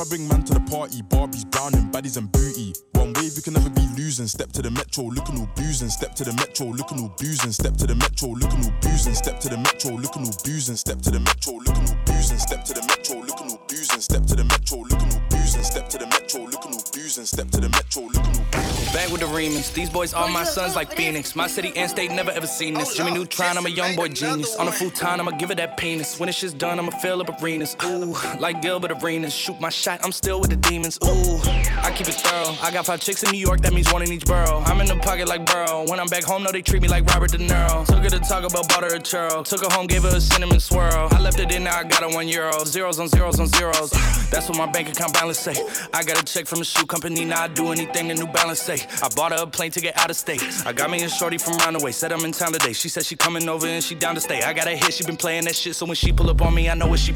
And 0.00 0.06
I 0.06 0.16
bring 0.16 0.28
man 0.28 0.42
to 0.44 0.54
the 0.54 0.60
party, 0.60 1.02
Barbies, 1.02 1.44
Browning, 1.50 1.90
baddies 1.92 2.16
and 2.16 2.32
booty. 2.32 2.72
One 2.92 3.12
wave, 3.12 3.36
you 3.36 3.42
can 3.42 3.52
never 3.52 3.68
be 3.68 3.84
losing. 3.98 4.26
Step 4.26 4.50
to 4.52 4.62
the 4.62 4.70
metro, 4.70 5.04
looking 5.04 5.36
all 5.38 5.48
boozing. 5.56 5.90
Step 5.90 6.14
to 6.14 6.24
the 6.24 6.32
metro, 6.32 6.68
looking 6.68 7.00
all 7.00 7.12
boozing. 7.18 7.52
Step 7.52 7.76
to 7.76 7.86
the 7.86 7.94
metro, 7.94 8.28
looking 8.32 8.64
all 8.64 8.72
boozing. 8.80 9.12
Step 9.12 9.38
to 9.40 9.48
the 9.50 9.58
metro, 9.60 9.92
looking 10.00 10.24
all 10.24 10.40
boozing. 10.48 10.76
Step 10.76 11.00
to 11.02 11.10
the 11.10 11.20
metro, 11.20 11.52
looking 11.52 11.84
all 11.84 12.00
boozing. 12.08 12.38
Step 12.40 12.64
to 12.64 12.72
the 12.72 12.80
metro, 12.80 13.20
looking 13.20 13.52
all 13.52 13.60
boozing. 13.68 14.00
Step 14.00 14.24
to 14.24 14.36
the 14.36 14.44
metro, 14.48 14.78
looking 14.88 15.12
all 15.12 15.22
boozing. 15.28 15.64
Step 15.68 15.88
to 15.90 15.98
the 15.98 16.06
metro, 16.08 16.40
looking 16.48 16.72
all 16.72 16.84
boozing. 16.96 17.26
Step 17.28 17.50
to 17.50 17.60
the 17.60 17.68
metro, 17.68 18.02
looking 18.08 18.40
all. 18.40 18.49
Back 18.92 19.08
with 19.12 19.20
the 19.20 19.26
remix. 19.26 19.72
These 19.72 19.88
boys 19.88 20.12
are 20.12 20.28
my 20.28 20.42
sons 20.42 20.74
like 20.74 20.92
Phoenix. 20.96 21.36
My 21.36 21.46
city 21.46 21.72
and 21.76 21.88
state 21.88 22.10
never 22.10 22.32
ever 22.32 22.48
seen 22.48 22.74
this. 22.74 22.96
Jimmy 22.96 23.12
Neutron, 23.12 23.56
I'm 23.56 23.64
a 23.64 23.68
young 23.68 23.94
boy 23.94 24.08
genius. 24.08 24.56
On 24.56 24.66
a 24.66 24.72
futon, 24.72 25.20
I'ma 25.20 25.30
give 25.30 25.52
it 25.52 25.58
that 25.58 25.76
penis. 25.76 26.18
When 26.18 26.28
it's 26.28 26.52
done, 26.54 26.80
I'ma 26.80 26.90
fill 26.98 27.20
up 27.20 27.40
arenas. 27.40 27.76
Ooh, 27.84 28.16
like 28.40 28.60
Gilbert 28.62 28.90
Arenas. 29.00 29.32
Shoot 29.32 29.60
my 29.60 29.68
shot, 29.68 30.00
I'm 30.02 30.10
still 30.10 30.40
with 30.40 30.50
the 30.50 30.56
demons. 30.56 30.98
Ooh, 31.04 31.38
I 31.82 31.92
keep 31.94 32.08
it 32.08 32.14
thorough. 32.14 32.56
I 32.60 32.72
got 32.72 32.84
five 32.84 33.00
chicks 33.00 33.22
in 33.22 33.30
New 33.30 33.38
York, 33.38 33.60
that 33.60 33.72
means 33.72 33.92
one 33.92 34.02
in 34.02 34.10
each 34.10 34.24
borough. 34.24 34.60
I'm 34.66 34.80
in 34.80 34.88
the 34.88 34.96
pocket 34.96 35.28
like 35.28 35.46
Burrow. 35.46 35.86
When 35.88 36.00
I'm 36.00 36.08
back 36.08 36.24
home, 36.24 36.42
no, 36.42 36.50
they 36.50 36.60
treat 36.60 36.82
me 36.82 36.88
like 36.88 37.06
Robert 37.06 37.30
De 37.30 37.38
Niro. 37.38 37.86
Took 37.86 38.02
her 38.02 38.10
to 38.10 38.18
talk 38.18 38.42
about 38.42 38.68
butter 38.68 38.88
a 38.88 38.98
churro. 38.98 39.44
Took 39.44 39.60
her 39.60 39.72
home, 39.72 39.86
gave 39.86 40.02
her 40.02 40.16
a 40.16 40.20
cinnamon 40.20 40.58
swirl. 40.58 41.06
I 41.12 41.20
left 41.20 41.38
it 41.38 41.52
in, 41.52 41.62
now 41.62 41.78
I 41.78 41.84
got 41.84 42.02
a 42.02 42.08
one 42.08 42.26
euro. 42.26 42.64
Zeros 42.64 42.98
on 42.98 43.06
zeros 43.06 43.38
on 43.38 43.46
zeros. 43.46 43.90
That's 44.30 44.48
what 44.48 44.58
my 44.58 44.66
bank 44.66 44.88
account 44.88 45.14
balance 45.14 45.38
say. 45.38 45.54
I 45.94 46.02
got 46.02 46.20
a 46.20 46.24
check 46.24 46.46
from 46.46 46.60
a 46.60 46.64
shoe 46.64 46.86
company, 46.86 47.24
now 47.24 47.44
I 47.44 47.48
do 47.48 47.70
anything 47.70 48.08
the 48.08 48.14
New 48.14 48.26
Balance 48.26 48.60
say. 48.60 48.79
I 49.02 49.08
bought 49.14 49.32
her 49.32 49.42
a 49.42 49.46
plane 49.46 49.70
to 49.72 49.80
get 49.80 49.96
out 49.98 50.10
of 50.10 50.16
state. 50.16 50.42
I 50.64 50.72
got 50.72 50.90
me 50.90 51.02
a 51.02 51.08
shorty 51.08 51.38
from 51.38 51.54
Roundaway, 51.54 51.92
said 51.92 52.12
I'm 52.12 52.24
in 52.24 52.32
town 52.32 52.52
today. 52.52 52.72
She 52.72 52.88
said 52.88 53.04
she 53.04 53.16
coming 53.16 53.48
over 53.48 53.66
and 53.66 53.82
she 53.82 53.94
down 53.94 54.14
to 54.14 54.20
stay. 54.20 54.42
I 54.42 54.52
got 54.52 54.66
a 54.66 54.76
hit, 54.76 54.94
she 54.94 55.04
been 55.04 55.16
playing 55.16 55.44
that 55.44 55.56
shit, 55.56 55.76
so 55.76 55.86
when 55.86 55.96
she 55.96 56.12
pull 56.12 56.30
up 56.30 56.42
on 56.42 56.54
me, 56.54 56.68
I 56.68 56.74
know 56.74 56.86
what 56.86 56.98
she. 56.98 57.14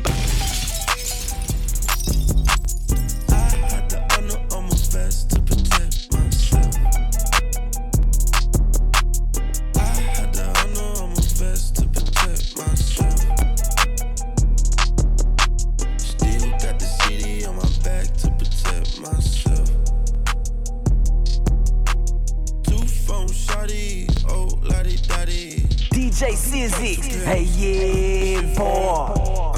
DJ 26.14 26.36
Sizix, 26.36 27.24
hey 27.24 27.42
yeah, 27.42 28.40
boy. 28.54 29.53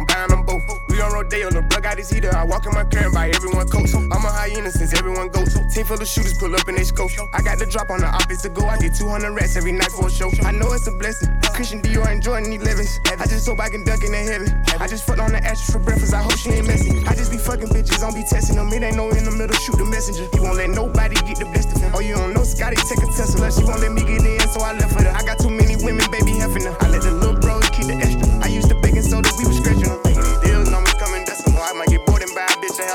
I'm 0.00 0.06
buying 0.06 0.30
them 0.32 0.42
both. 0.48 0.64
We 0.88 0.98
on 1.02 1.12
Rodeo, 1.12 1.50
the 1.50 1.60
plug 1.68 1.82
got 1.82 1.98
his 1.98 2.08
heater. 2.08 2.34
I 2.34 2.44
walk 2.44 2.64
in 2.64 2.72
my 2.72 2.84
car 2.84 3.04
and 3.04 3.12
buy 3.12 3.28
everyone 3.28 3.68
coats. 3.68 3.92
I'm 3.92 4.10
a 4.10 4.32
hyena 4.32 4.72
since 4.72 4.96
everyone 4.96 5.28
goes. 5.28 5.52
Team 5.74 5.84
full 5.84 6.00
of 6.00 6.08
shooters 6.08 6.32
pull 6.38 6.56
up 6.56 6.66
in 6.68 6.76
they 6.76 6.84
scope. 6.84 7.12
I 7.34 7.42
got 7.42 7.58
the 7.58 7.66
drop 7.66 7.90
on 7.90 8.00
the 8.00 8.08
office 8.08 8.40
to 8.42 8.48
go. 8.48 8.64
I 8.64 8.78
get 8.78 8.96
200 8.96 9.30
rats 9.30 9.56
every 9.56 9.72
night 9.72 9.92
for 9.92 10.08
a 10.08 10.10
show. 10.10 10.32
I 10.40 10.52
know 10.52 10.72
it's 10.72 10.88
a 10.88 10.92
blessing. 10.92 11.28
Christian 11.52 11.82
Dior 11.82 12.08
and 12.08 12.22
Jordan 12.22 12.48
11s. 12.48 12.96
I 13.20 13.26
just 13.28 13.46
hope 13.46 13.60
I 13.60 13.68
can 13.68 13.84
duck 13.84 14.00
in 14.00 14.12
the 14.12 14.24
heaven. 14.24 14.48
I 14.80 14.88
just 14.88 15.04
fucked 15.04 15.20
on 15.20 15.32
the 15.32 15.44
ashes 15.44 15.68
for 15.68 15.78
breakfast. 15.78 16.14
I 16.14 16.22
hope 16.24 16.38
she 16.40 16.48
ain't 16.48 16.66
messy. 16.66 17.04
I 17.04 17.12
just 17.12 17.30
be 17.30 17.36
fucking 17.36 17.68
bitches, 17.68 18.00
don't 18.00 18.16
be 18.16 18.24
testing 18.24 18.56
them. 18.56 18.72
It 18.72 18.80
ain't 18.80 18.96
no 18.96 19.12
in 19.12 19.28
the 19.28 19.36
middle, 19.36 19.56
shoot 19.60 19.76
the 19.76 19.84
messenger. 19.84 20.24
He 20.32 20.40
won't 20.40 20.56
let 20.56 20.70
nobody 20.70 21.20
get 21.28 21.36
the 21.36 21.48
best 21.52 21.76
of 21.76 21.82
him. 21.82 21.92
Oh, 21.92 22.00
you 22.00 22.16
don't 22.16 22.32
know 22.32 22.44
Scotty 22.44 22.80
take 22.88 23.04
a 23.04 23.08
Tesla. 23.12 23.52
She 23.52 23.68
won't 23.68 23.84
let 23.84 23.92
me 23.92 24.00
get 24.00 24.24
in, 24.24 24.40
so 24.48 24.64
I 24.64 24.72
left 24.72 24.96
her. 24.96 25.12
I 25.12 25.20
got 25.28 25.36
too 25.36 25.52
many 25.52 25.76
women, 25.76 26.08
baby, 26.08 26.40
heffing 26.40 26.64
her. 26.64 26.72
I 26.80 26.88
let 26.88 27.04
the 27.04 27.12
little 27.12 27.36
bros 27.36 27.68
keep 27.76 27.92
the 27.92 28.00
extra. 28.00 28.24
I 28.40 28.48
used 28.48 28.72
to 28.72 28.76
baking 28.80 29.04
soda, 29.04 29.28
we 29.36 29.49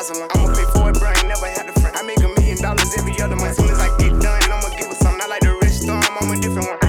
hustler. 0.08 0.28
I'ma 0.32 0.54
pay 0.54 0.66
for 0.74 0.90
it, 0.90 1.00
bro. 1.00 1.10
I 1.10 1.14
ain't 1.18 1.28
never 1.28 1.48
had 1.48 1.70
a 1.70 1.74
friend. 1.80 1.96
I 1.96 2.04
make 2.04 2.20
a 2.20 2.28
million 2.28 2.58
dollars 2.62 2.98
every 2.98 3.20
other 3.22 3.36
month. 3.36 3.56
Soon 3.56 3.70
as 3.70 3.80
I 3.80 3.88
get 3.98 4.12
done, 4.22 4.44
I'ma 4.44 4.70
give 4.78 4.88
her 4.88 4.96
something. 4.96 5.22
I 5.22 5.28
like 5.28 5.42
the 5.42 5.54
rich 5.62 5.74
storm, 5.74 6.04
I'm 6.22 6.32
a 6.32 6.40
different 6.40 6.68
one. 6.68 6.80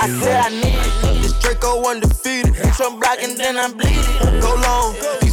I 0.00 0.08
said 0.20 0.40
I 0.40 0.48
need 0.50 0.74
it. 0.74 1.22
This 1.22 1.32
Draco 1.40 1.88
undefeated. 1.88 2.54
Some 2.74 3.00
and 3.02 3.36
then 3.38 3.56
I'm 3.56 3.72
bleeding. 3.76 4.40
Go 4.40 4.54
long. 4.54 5.23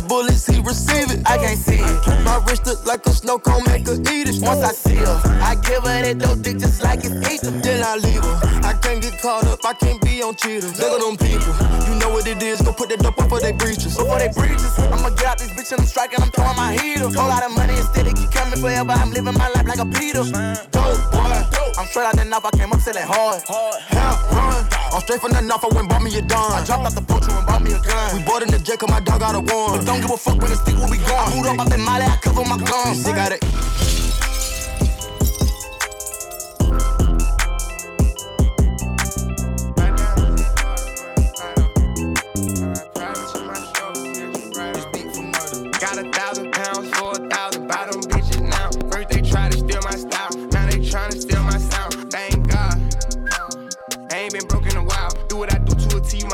Receive 0.63 1.11
it. 1.11 1.21
I 1.25 1.37
can't 1.37 1.57
see 1.57 1.81
it. 1.81 2.23
My 2.23 2.37
wrist 2.47 2.65
look 2.65 2.85
like 2.85 3.05
a 3.05 3.11
snow 3.11 3.39
cone, 3.39 3.63
make 3.65 3.85
her 3.87 3.95
eat 4.13 4.29
it. 4.29 4.41
Once 4.41 4.63
I 4.63 4.71
see 4.71 4.95
her, 4.95 5.19
I 5.41 5.55
give 5.55 5.83
her 5.83 6.01
that 6.01 6.19
dope 6.19 6.41
dick 6.41 6.59
just 6.59 6.83
like 6.83 6.99
it's 7.03 7.17
Ether. 7.27 7.51
Then 7.51 7.83
I 7.83 7.95
leave 7.97 8.23
her. 8.23 8.37
I 8.63 8.73
can't 8.81 9.01
get 9.01 9.19
caught 9.21 9.45
up. 9.45 9.59
I 9.65 9.73
can't 9.73 10.01
be 10.01 10.21
on 10.21 10.35
cheaters. 10.35 10.79
Look 10.79 10.93
at 10.93 11.01
them 11.01 11.17
people. 11.17 11.53
You 11.89 11.99
know 11.99 12.09
what 12.09 12.27
it 12.27 12.41
is. 12.43 12.61
Go 12.61 12.73
put 12.73 12.89
that 12.89 12.99
dope 12.99 13.19
up 13.19 13.29
for 13.29 13.39
they 13.39 13.51
breaches. 13.51 13.97
Before 13.97 14.19
they 14.19 14.29
breaches, 14.29 14.77
I'ma 14.77 15.09
get 15.09 15.25
out 15.25 15.37
this 15.39 15.49
bitch 15.49 15.71
and 15.71 15.81
I'm 15.81 15.87
striking. 15.87 16.21
I'm 16.21 16.31
throwing 16.31 16.55
my 16.55 16.73
heater. 16.73 17.09
Whole 17.09 17.27
lot 17.27 17.43
of 17.43 17.51
money 17.55 17.75
instead 17.75 18.07
it 18.07 18.15
keep 18.15 18.31
coming 18.31 18.59
forever. 18.59 18.91
I'm 18.91 19.11
living 19.11 19.33
my 19.33 19.49
life 19.49 19.67
like 19.67 19.79
a 19.79 19.85
Peter. 19.85 20.23
Dope 20.71 21.11
boy. 21.11 21.20
I'm 21.81 21.87
straight 21.87 22.05
out 22.05 22.15
the 22.15 22.25
knife. 22.25 22.45
I 22.45 22.51
came 22.51 22.71
up 22.71 22.79
selling 22.79 23.01
hard. 23.01 23.41
Hell 23.89 24.13
run. 24.37 24.67
I'm 24.93 25.01
straight 25.01 25.19
from 25.19 25.31
the 25.31 25.41
knife. 25.41 25.65
I 25.65 25.67
went 25.73 25.89
bought 25.89 26.03
me 26.03 26.15
a 26.15 26.21
dime. 26.21 26.53
I 26.53 26.63
dropped 26.63 26.85
out 26.85 26.93
the 26.93 27.01
poacher 27.01 27.31
and 27.31 27.47
bought 27.47 27.63
me 27.63 27.73
a 27.73 27.79
gun. 27.81 28.13
We 28.13 28.21
bought 28.21 28.43
in 28.43 28.51
the 28.51 28.59
jet 28.59 28.77
'cause 28.77 28.91
my 28.91 28.99
dog 28.99 29.19
got 29.19 29.33
a 29.33 29.39
one. 29.39 29.79
But 29.79 29.85
don't 29.89 29.99
give 29.99 30.11
a 30.11 30.17
fuck 30.17 30.37
when 30.37 30.51
the 30.51 30.57
stick 30.57 30.77
where 30.77 30.87
we 30.87 30.99
gone. 30.99 31.25
I 31.25 31.33
boot 31.33 31.47
up 31.47 31.59
out 31.59 31.69
the 31.71 31.79
molly. 31.79 32.05
I 32.05 32.17
cover 32.21 32.45
my 32.45 32.57
guns. 32.57 33.01
Sick 33.03 33.17
out 33.17 33.31
it. 33.31 33.41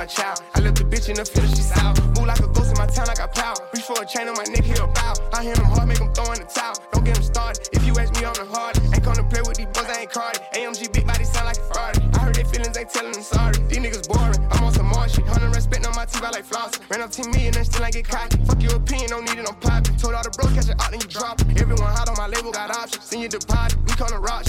Child. 0.08 0.42
I 0.56 0.60
left 0.60 0.78
the 0.78 0.86
bitch 0.86 1.10
in 1.10 1.16
the 1.16 1.26
field, 1.26 1.50
she's 1.50 1.72
out. 1.78 2.00
Move 2.16 2.26
like 2.26 2.40
a 2.40 2.48
ghost 2.48 2.72
in 2.72 2.78
my 2.80 2.88
town, 2.88 3.10
I 3.10 3.16
got 3.16 3.36
power. 3.36 3.56
Reach 3.74 3.84
for 3.84 4.02
a 4.02 4.06
chain 4.06 4.28
on 4.28 4.36
my 4.36 4.48
neck, 4.48 4.64
here 4.64 4.88
bow. 4.88 5.14
I 5.34 5.44
hear 5.44 5.56
them 5.56 5.66
hard, 5.66 5.88
make 5.88 6.00
them 6.00 6.12
throw 6.14 6.32
in 6.32 6.40
the 6.40 6.48
towel. 6.48 6.76
Don't 6.94 7.04
get 7.04 7.16
them 7.16 7.24
started. 7.24 7.68
If 7.72 7.86
you 7.86 7.94
ask 8.00 8.16
me, 8.16 8.26
I'm 8.26 8.34
the 8.34 8.48
hard. 8.48 8.80
Ain't 8.96 9.04
come 9.04 9.16
to 9.16 9.24
play 9.28 9.44
with 9.44 9.58
these 9.60 9.70
boys, 9.76 9.92
I 9.92 10.08
ain't 10.08 10.12
carded. 10.12 10.42
AMG 10.56 10.92
big 10.94 11.06
body 11.06 11.24
sound 11.28 11.52
like 11.52 11.60
a 11.60 11.66
Ferrari. 11.68 12.00
I 12.16 12.18
heard 12.24 12.36
their 12.36 12.46
feelings, 12.46 12.78
ain't 12.78 12.90
telling 12.90 13.12
them 13.12 13.22
sorry. 13.22 13.60
These 13.68 13.84
niggas 13.84 14.08
boring. 14.08 14.40
I'm 14.52 14.64
on 14.64 14.74
some 14.74 14.88
more 14.88 15.08
shit. 15.08 15.28
Hundred 15.28 15.54
respect 15.54 15.86
on 15.86 15.96
my 15.96 16.06
teeth, 16.06 16.24
I 16.24 16.32
like 16.32 16.46
floss. 16.46 16.80
Ran 16.90 17.02
up 17.02 17.12
10 17.12 17.32
million 17.32 17.48
and 17.48 17.56
then 17.56 17.66
still 17.66 17.84
ain't 17.84 17.94
get 17.94 18.08
cocky. 18.08 18.38
Fuck 18.48 18.64
your 18.64 18.76
opinion, 18.76 19.10
don't 19.12 19.26
need 19.28 19.38
it, 19.38 19.48
I'm 19.48 19.56
poppin'. 19.60 19.98
Told 19.98 20.16
all 20.16 20.24
the 20.24 20.32
bros, 20.32 20.54
catch 20.54 20.70
it 20.70 20.80
out, 20.82 20.92
then 20.92 21.02
you 21.02 21.08
drop 21.08 21.42
it. 21.42 21.62
Everyone 21.62 21.92
hot 21.92 22.10
on 22.10 22.16
my 22.16 22.28
label, 22.28 22.52
got 22.52 22.72
options. 22.72 23.04
Send 23.04 23.22
you 23.22 23.30
deposit, 23.30 23.78
we 23.86 23.94
call 23.94 24.08
to 24.08 24.20
rock 24.20 24.47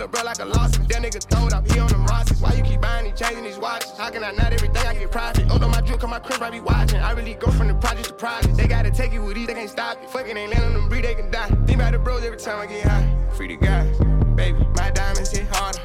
little 0.00 0.12
bro 0.12 0.24
like 0.24 0.38
a 0.38 0.44
loss. 0.46 0.70
That 0.88 1.02
nigga 1.02 1.20
throwed 1.28 1.52
up, 1.52 1.70
he 1.70 1.78
on 1.78 1.88
them 1.88 2.06
Rosses. 2.06 2.40
Why 2.40 2.54
you 2.54 2.62
keep 2.62 2.80
buying 2.80 3.04
these 3.04 3.18
chains 3.20 3.36
and 3.36 3.44
these 3.44 3.58
watches? 3.58 3.92
How 3.98 4.08
can 4.08 4.24
I 4.24 4.30
not 4.30 4.52
everything 4.52 4.86
I 4.86 4.94
get 4.94 5.10
profit? 5.10 5.46
Oh, 5.50 5.58
no, 5.58 5.68
my 5.68 5.82
drill, 5.82 5.98
come 5.98 6.10
my 6.10 6.18
crib, 6.18 6.42
I 6.42 6.50
be 6.50 6.60
watching. 6.60 7.00
I 7.00 7.12
really 7.12 7.34
go 7.34 7.50
from 7.50 7.68
the 7.68 7.74
project 7.74 8.08
to 8.08 8.14
project. 8.14 8.56
They 8.56 8.66
gotta 8.66 8.90
take 8.90 9.12
it 9.12 9.18
with 9.18 9.36
ease, 9.36 9.46
they 9.46 9.54
can't 9.54 9.68
stop 9.68 10.02
it. 10.02 10.08
Fucking 10.10 10.36
ain't 10.36 10.52
letting 10.54 10.72
them 10.72 10.88
breathe, 10.88 11.04
they 11.04 11.14
can 11.14 11.30
die. 11.30 11.48
Think 11.66 11.74
about 11.74 11.92
the 11.92 11.98
bros 11.98 12.24
every 12.24 12.38
time 12.38 12.60
I 12.60 12.66
get 12.66 12.86
high. 12.86 13.14
Free 13.34 13.48
the 13.48 13.56
guys, 13.56 13.98
baby. 14.34 14.58
My 14.76 14.90
diamonds 14.90 15.30
hit 15.32 15.46
harder. 15.50 15.80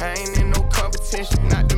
I 0.00 0.14
ain't 0.16 0.38
in 0.38 0.50
no 0.50 0.62
competition, 0.70 1.48
not 1.48 1.68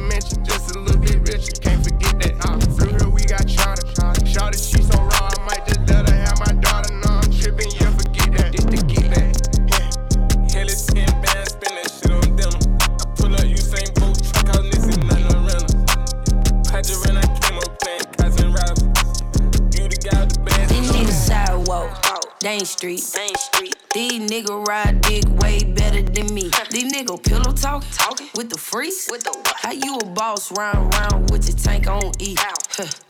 Dane 22.80 22.96
Street. 22.98 23.74
These 23.92 24.30
niggas 24.30 24.66
ride 24.68 25.00
dick 25.00 25.24
way 25.40 25.64
better 25.64 26.00
than 26.00 26.32
me. 26.32 26.42
These 26.70 26.92
niggas 26.92 27.24
pillow 27.24 27.52
talk, 27.52 27.84
talking 27.92 28.28
with 28.36 28.50
the 28.50 28.58
freaks. 28.58 29.08
With 29.10 29.24
the 29.24 29.36
How 29.56 29.72
you 29.72 29.96
a 29.96 30.04
boss 30.06 30.52
round 30.52 30.94
round 30.94 31.30
with 31.30 31.48
your 31.48 31.56
tank 31.56 31.88
on 31.88 32.12
E? 32.20 32.36
Huh. 32.38 33.07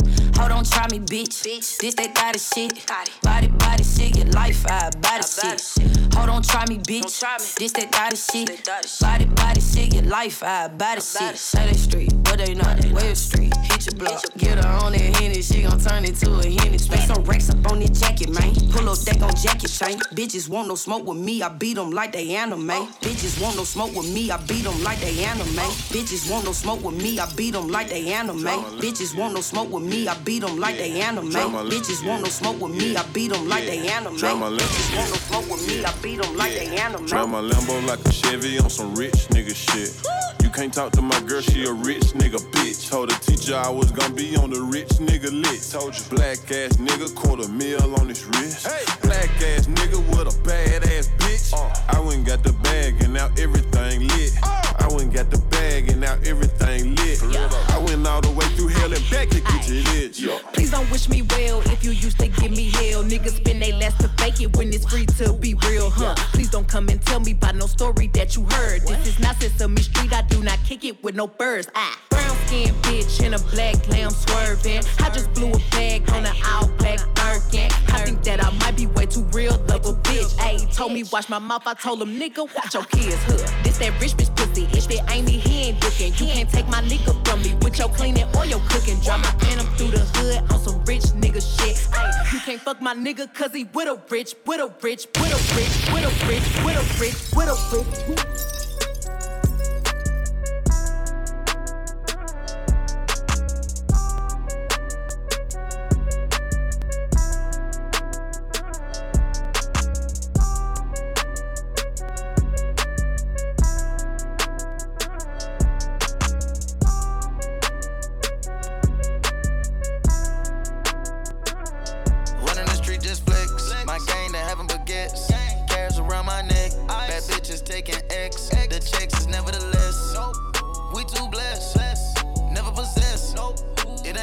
Try 0.70 0.86
me, 0.90 1.00
bitch. 1.00 1.42
bitch. 1.44 1.78
This 1.78 1.94
that 1.94 2.14
got 2.14 2.38
shit. 2.38 2.86
Body, 3.22 3.48
body 3.48 3.84
shit, 3.84 4.16
your 4.16 4.26
life, 4.26 4.64
I 4.66 4.90
body 5.00 5.22
shit. 5.22 6.14
Hold 6.14 6.30
on, 6.30 6.42
try 6.42 6.64
me, 6.68 6.78
bitch. 6.78 7.18
Try 7.20 7.36
me. 7.38 7.44
This 7.58 7.72
that 7.72 7.90
got 7.90 8.16
shit. 8.16 8.64
Body, 9.00 9.24
body 9.26 9.60
shit, 9.60 9.94
your 9.94 10.04
life, 10.04 10.42
I 10.42 10.68
body 10.68 11.00
shit. 11.00 11.36
Say 11.36 11.66
they 11.66 11.72
street, 11.74 12.12
but 12.22 12.38
they 12.38 12.54
not. 12.54 12.84
Wave 12.92 13.16
street, 13.16 13.54
hit 13.56 13.86
your 13.86 13.94
block. 13.96 14.24
Get 14.36 14.62
her 14.64 14.70
on 14.84 14.92
that 14.92 15.00
henny, 15.00 15.42
she 15.42 15.62
gon' 15.62 15.80
turn 15.80 16.04
into 16.04 16.30
a 16.38 16.44
henny. 16.44 16.78
Spray 16.78 17.00
some 17.00 17.22
racks 17.24 17.50
up 17.50 17.70
on 17.70 17.80
that 17.80 17.92
jacket, 17.94 18.30
man. 18.30 18.54
Pull 18.70 18.88
up 18.88 18.98
deck 19.00 19.22
on 19.22 19.34
jacket 19.34 19.68
chain. 19.70 19.98
Bitches 20.14 20.48
want 20.48 20.68
no 20.68 20.74
smoke 20.74 21.04
with 21.06 21.18
me, 21.18 21.42
I 21.42 21.48
beat 21.48 21.74
them 21.74 21.90
like 21.90 22.12
they 22.12 22.34
anime. 22.34 22.68
Bitches 23.00 23.40
want 23.40 23.56
no 23.56 23.64
smoke 23.64 23.94
with 23.94 24.12
me, 24.12 24.30
I 24.30 24.36
beat 24.46 24.64
them 24.64 24.82
like 24.82 25.00
they 25.00 25.24
anime. 25.24 25.64
Bitches 25.94 26.30
want 26.30 26.44
no 26.44 26.52
smoke 26.52 26.82
with 26.84 27.00
me, 27.02 27.18
I 27.18 27.26
beat 27.34 27.52
them 27.52 27.68
like 27.68 27.88
they 27.88 28.12
anime. 28.12 28.44
Bitches 28.80 29.16
want 29.16 29.34
no 29.34 29.40
smoke 29.40 29.70
with 29.70 29.84
me, 29.84 30.08
I 30.08 30.16
beat 30.24 30.40
them 30.40 30.57
like 30.58 30.76
they 30.76 31.00
anime. 31.00 31.30
Bitches 31.30 32.06
want 32.06 32.22
no 32.22 32.28
smoke 32.28 32.60
with 32.60 32.72
me, 32.72 32.96
I 32.96 33.02
beat 33.12 33.32
them 33.32 33.48
like 33.48 33.64
they 33.64 33.88
anime. 33.88 34.16
Bitches 34.16 34.40
want 34.40 34.56
no 34.56 34.58
smoke 34.58 35.50
with 35.50 35.66
me, 35.66 35.84
I 35.84 35.92
beat 36.02 36.20
them 36.20 36.36
like 36.36 36.52
they 36.52 36.76
anime. 36.76 37.06
Drive 37.06 37.28
my 37.28 37.40
Lambo 37.40 37.86
like 37.86 38.04
a 38.04 38.12
Chevy 38.12 38.58
on 38.58 38.70
some 38.70 38.94
rich 38.94 39.28
nigga 39.28 39.54
shit. 39.54 39.94
You 40.42 40.50
can't 40.50 40.72
talk 40.72 40.92
to 40.92 41.02
my 41.02 41.20
girl, 41.20 41.40
she 41.40 41.64
a 41.64 41.72
rich 41.72 42.12
nigga 42.14 42.38
bitch. 42.52 42.88
Told 42.90 43.10
the 43.10 43.14
teacher 43.24 43.56
I 43.56 43.68
was 43.70 43.90
gonna 43.92 44.14
be 44.14 44.36
on 44.36 44.50
the 44.50 44.60
rich 44.60 44.88
nigga 44.98 45.30
list. 45.30 45.72
Told 45.72 45.96
you, 45.96 46.04
black 46.10 46.38
ass 46.50 46.76
nigga, 46.76 47.14
quarter 47.14 47.48
mil 47.48 47.94
on 48.00 48.08
his 48.08 48.24
wrist. 48.26 48.66
Hey. 48.66 48.84
Black 49.02 49.30
ass 49.42 49.66
nigga 49.66 49.98
with 50.10 50.34
a 50.34 50.42
bad 50.42 50.84
ass 50.84 51.08
bitch. 51.18 51.52
Uh. 51.54 51.96
I 51.96 52.00
went 52.00 52.18
and 52.18 52.26
got 52.26 52.42
the 52.42 52.52
bag 52.52 53.02
and 53.02 53.14
now 53.14 53.30
everything 53.38 54.08
lit. 54.08 54.32
Uh. 54.42 54.67
I 54.88 54.94
went 54.94 55.12
got 55.12 55.30
the 55.30 55.38
bag 55.50 55.90
and 55.90 56.00
now 56.00 56.16
everything 56.24 56.94
lit. 56.94 57.22
I 57.68 57.78
went 57.78 58.06
all 58.06 58.22
the 58.22 58.30
way 58.30 58.46
through 58.56 58.68
hell 58.68 58.90
and 58.90 59.10
back 59.10 59.28
to 59.28 59.40
get 59.40 59.68
you 59.68 59.82
this. 59.82 60.42
Please 60.54 60.70
don't 60.70 60.90
wish 60.90 61.10
me 61.10 61.22
well 61.22 61.60
if 61.66 61.84
you 61.84 61.90
used 61.90 62.18
to 62.20 62.28
give 62.28 62.50
me 62.52 62.70
hell. 62.70 63.04
Niggas 63.04 63.36
spend 63.36 63.60
they 63.60 63.72
last 63.72 64.00
to 64.00 64.08
fake 64.16 64.40
it 64.40 64.56
when 64.56 64.72
it's 64.72 64.86
free 64.90 65.04
to 65.04 65.34
be 65.34 65.52
real, 65.68 65.90
huh? 65.90 66.14
Please 66.32 66.48
don't 66.48 66.66
come 66.66 66.88
and 66.88 67.02
tell 67.02 67.20
me 67.20 67.32
about 67.32 67.56
no 67.56 67.66
story 67.66 68.06
that 68.14 68.34
you 68.34 68.44
heard. 68.44 68.80
This 68.82 69.06
is 69.08 69.18
not 69.18 69.36
Sesame 69.36 69.82
Street, 69.82 70.12
I 70.14 70.22
do 70.22 70.42
not 70.42 70.58
kick 70.64 70.84
it 70.84 71.02
with 71.04 71.14
no 71.14 71.26
birds. 71.26 71.68
Ah, 71.74 71.98
brown 72.08 72.36
skin 72.46 72.74
bitch 72.76 73.22
in 73.22 73.34
a 73.34 73.38
black 73.38 73.86
lamb 73.88 74.10
swerving. 74.10 74.82
I 75.00 75.10
just 75.10 75.30
blew 75.34 75.52
a 75.52 75.58
bag 75.70 76.08
on 76.12 76.24
an 76.24 76.34
all 76.46 76.66
black 76.78 77.00
Birkin. 77.14 77.70
I 77.88 78.04
think 78.04 78.22
that 78.24 78.42
I 78.42 78.50
might 78.58 78.76
be 78.76 78.86
way 78.86 79.04
too 79.04 79.24
real, 79.32 79.52
love 79.68 79.84
a 79.84 79.92
bitch. 79.92 80.34
Ayy, 80.38 80.74
told 80.74 80.92
me 80.92 81.04
watch 81.12 81.28
my 81.28 81.38
mouth, 81.38 81.66
I 81.66 81.74
told 81.74 82.00
him 82.00 82.18
nigga, 82.18 82.48
watch 82.54 82.72
your 82.72 82.84
kids, 82.84 83.22
huh? 83.24 83.36
This 83.62 83.76
that 83.78 84.00
rich 84.00 84.12
bitch 84.16 84.34
pussy, 84.66 84.78
if 84.78 84.90
it 84.90 85.10
ain't 85.10 85.26
me, 85.26 85.32
he 85.32 85.68
ain't 85.68 85.82
looking. 85.82 86.12
You 86.14 86.32
can't 86.32 86.50
take 86.50 86.68
my 86.68 86.82
nigga 86.82 87.26
from 87.26 87.42
me 87.42 87.54
with 87.62 87.78
your 87.78 87.88
cleaning 87.88 88.26
or 88.36 88.46
your 88.46 88.60
cooking. 88.68 88.98
Drive 89.00 89.20
my 89.20 89.30
phantom 89.38 89.66
through 89.76 89.90
the 89.90 90.00
hood 90.18 90.50
on 90.50 90.60
some 90.60 90.84
rich 90.84 91.04
nigga 91.14 91.40
shit. 91.40 91.76
Ayy, 91.92 92.32
you 92.32 92.40
can't 92.40 92.60
fuck 92.60 92.80
my 92.80 92.94
nigga 92.94 93.32
cause 93.34 93.52
he 93.52 93.64
with 93.64 93.88
a 93.88 94.00
rich, 94.10 94.34
with 94.46 94.60
a 94.60 94.72
rich, 94.82 95.06
with 95.20 95.32
a 95.32 95.56
rich, 95.56 95.92
with 95.92 96.04
a 96.04 96.26
rich, 96.26 96.64
with 96.64 96.76
a 96.76 97.00
rich, 97.00 97.16
with 97.34 97.48
a 97.48 98.08
rich. 98.10 98.57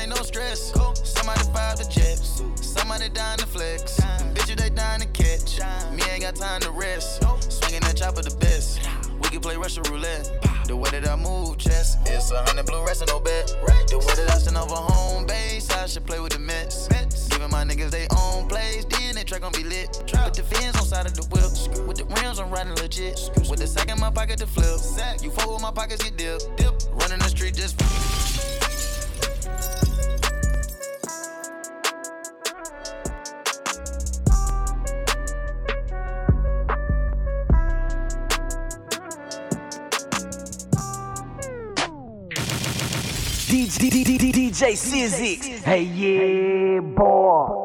Ain't 0.05 0.15
no 0.15 0.23
stress. 0.23 0.71
Somebody 1.03 1.41
fire 1.51 1.75
the 1.75 1.85
jets. 1.89 2.43
Somebody 2.61 3.09
dying 3.09 3.39
to 3.39 3.47
flex. 3.47 3.99
Bitches 4.33 4.57
they 4.57 4.69
dying 4.69 5.01
to 5.01 5.07
catch. 5.07 5.59
Me 5.91 6.03
ain't 6.11 6.21
got 6.21 6.35
time 6.35 6.61
to 6.61 6.71
rest. 6.71 7.23
Swinging 7.49 7.81
that 7.81 7.97
chopper 7.97 8.21
the 8.21 8.35
best. 8.37 8.79
We 9.21 9.29
can 9.29 9.41
play 9.41 9.57
Russian 9.57 9.83
roulette. 9.83 10.29
The 10.67 10.75
way 10.75 10.89
that 10.91 11.07
I 11.07 11.15
move, 11.15 11.57
chess, 11.57 11.97
it's 12.05 12.31
a 12.31 12.43
hundred 12.43 12.65
blue 12.65 12.85
rest 12.85 13.01
and 13.01 13.09
no 13.09 13.19
bet. 13.19 13.47
The 13.89 13.97
way 13.97 14.15
that 14.15 14.29
I 14.31 14.37
send 14.37 14.57
over 14.57 14.75
home 14.75 15.25
base, 15.25 15.69
I 15.71 15.85
should 15.87 16.05
play 16.05 16.19
with 16.19 16.33
the 16.33 16.39
Mets. 16.39 16.87
Giving 17.29 17.49
my 17.49 17.63
niggas 17.63 17.91
they 17.91 18.07
own 18.17 18.47
plays, 18.47 18.85
then 18.85 19.15
they 19.15 19.23
track 19.23 19.41
gon' 19.41 19.51
be 19.53 19.63
lit. 19.63 19.89
With 20.25 20.33
the 20.33 20.43
fins 20.43 20.75
on 20.75 20.85
side 20.85 21.05
of 21.05 21.13
the 21.13 21.25
whip, 21.33 21.87
with 21.87 21.97
the 21.97 22.05
rims 22.21 22.39
I'm 22.39 22.51
riding 22.51 22.75
legit. 22.75 23.29
With 23.49 23.59
the 23.59 23.67
sack 23.67 23.89
in 23.89 23.99
my 23.99 24.11
pocket 24.11 24.37
to 24.39 24.47
flip. 24.47 24.79
You 25.21 25.31
fuck 25.31 25.51
with 25.51 25.61
my 25.61 25.71
pockets, 25.71 26.03
get 26.03 26.17
dip. 26.17 26.41
Running 26.93 27.19
the 27.19 27.29
street 27.29 27.55
just. 27.55 28.24
DJ. 44.55 45.59
Hey, 45.65 45.81
yeah, 45.83 46.79
boy. 46.79 47.64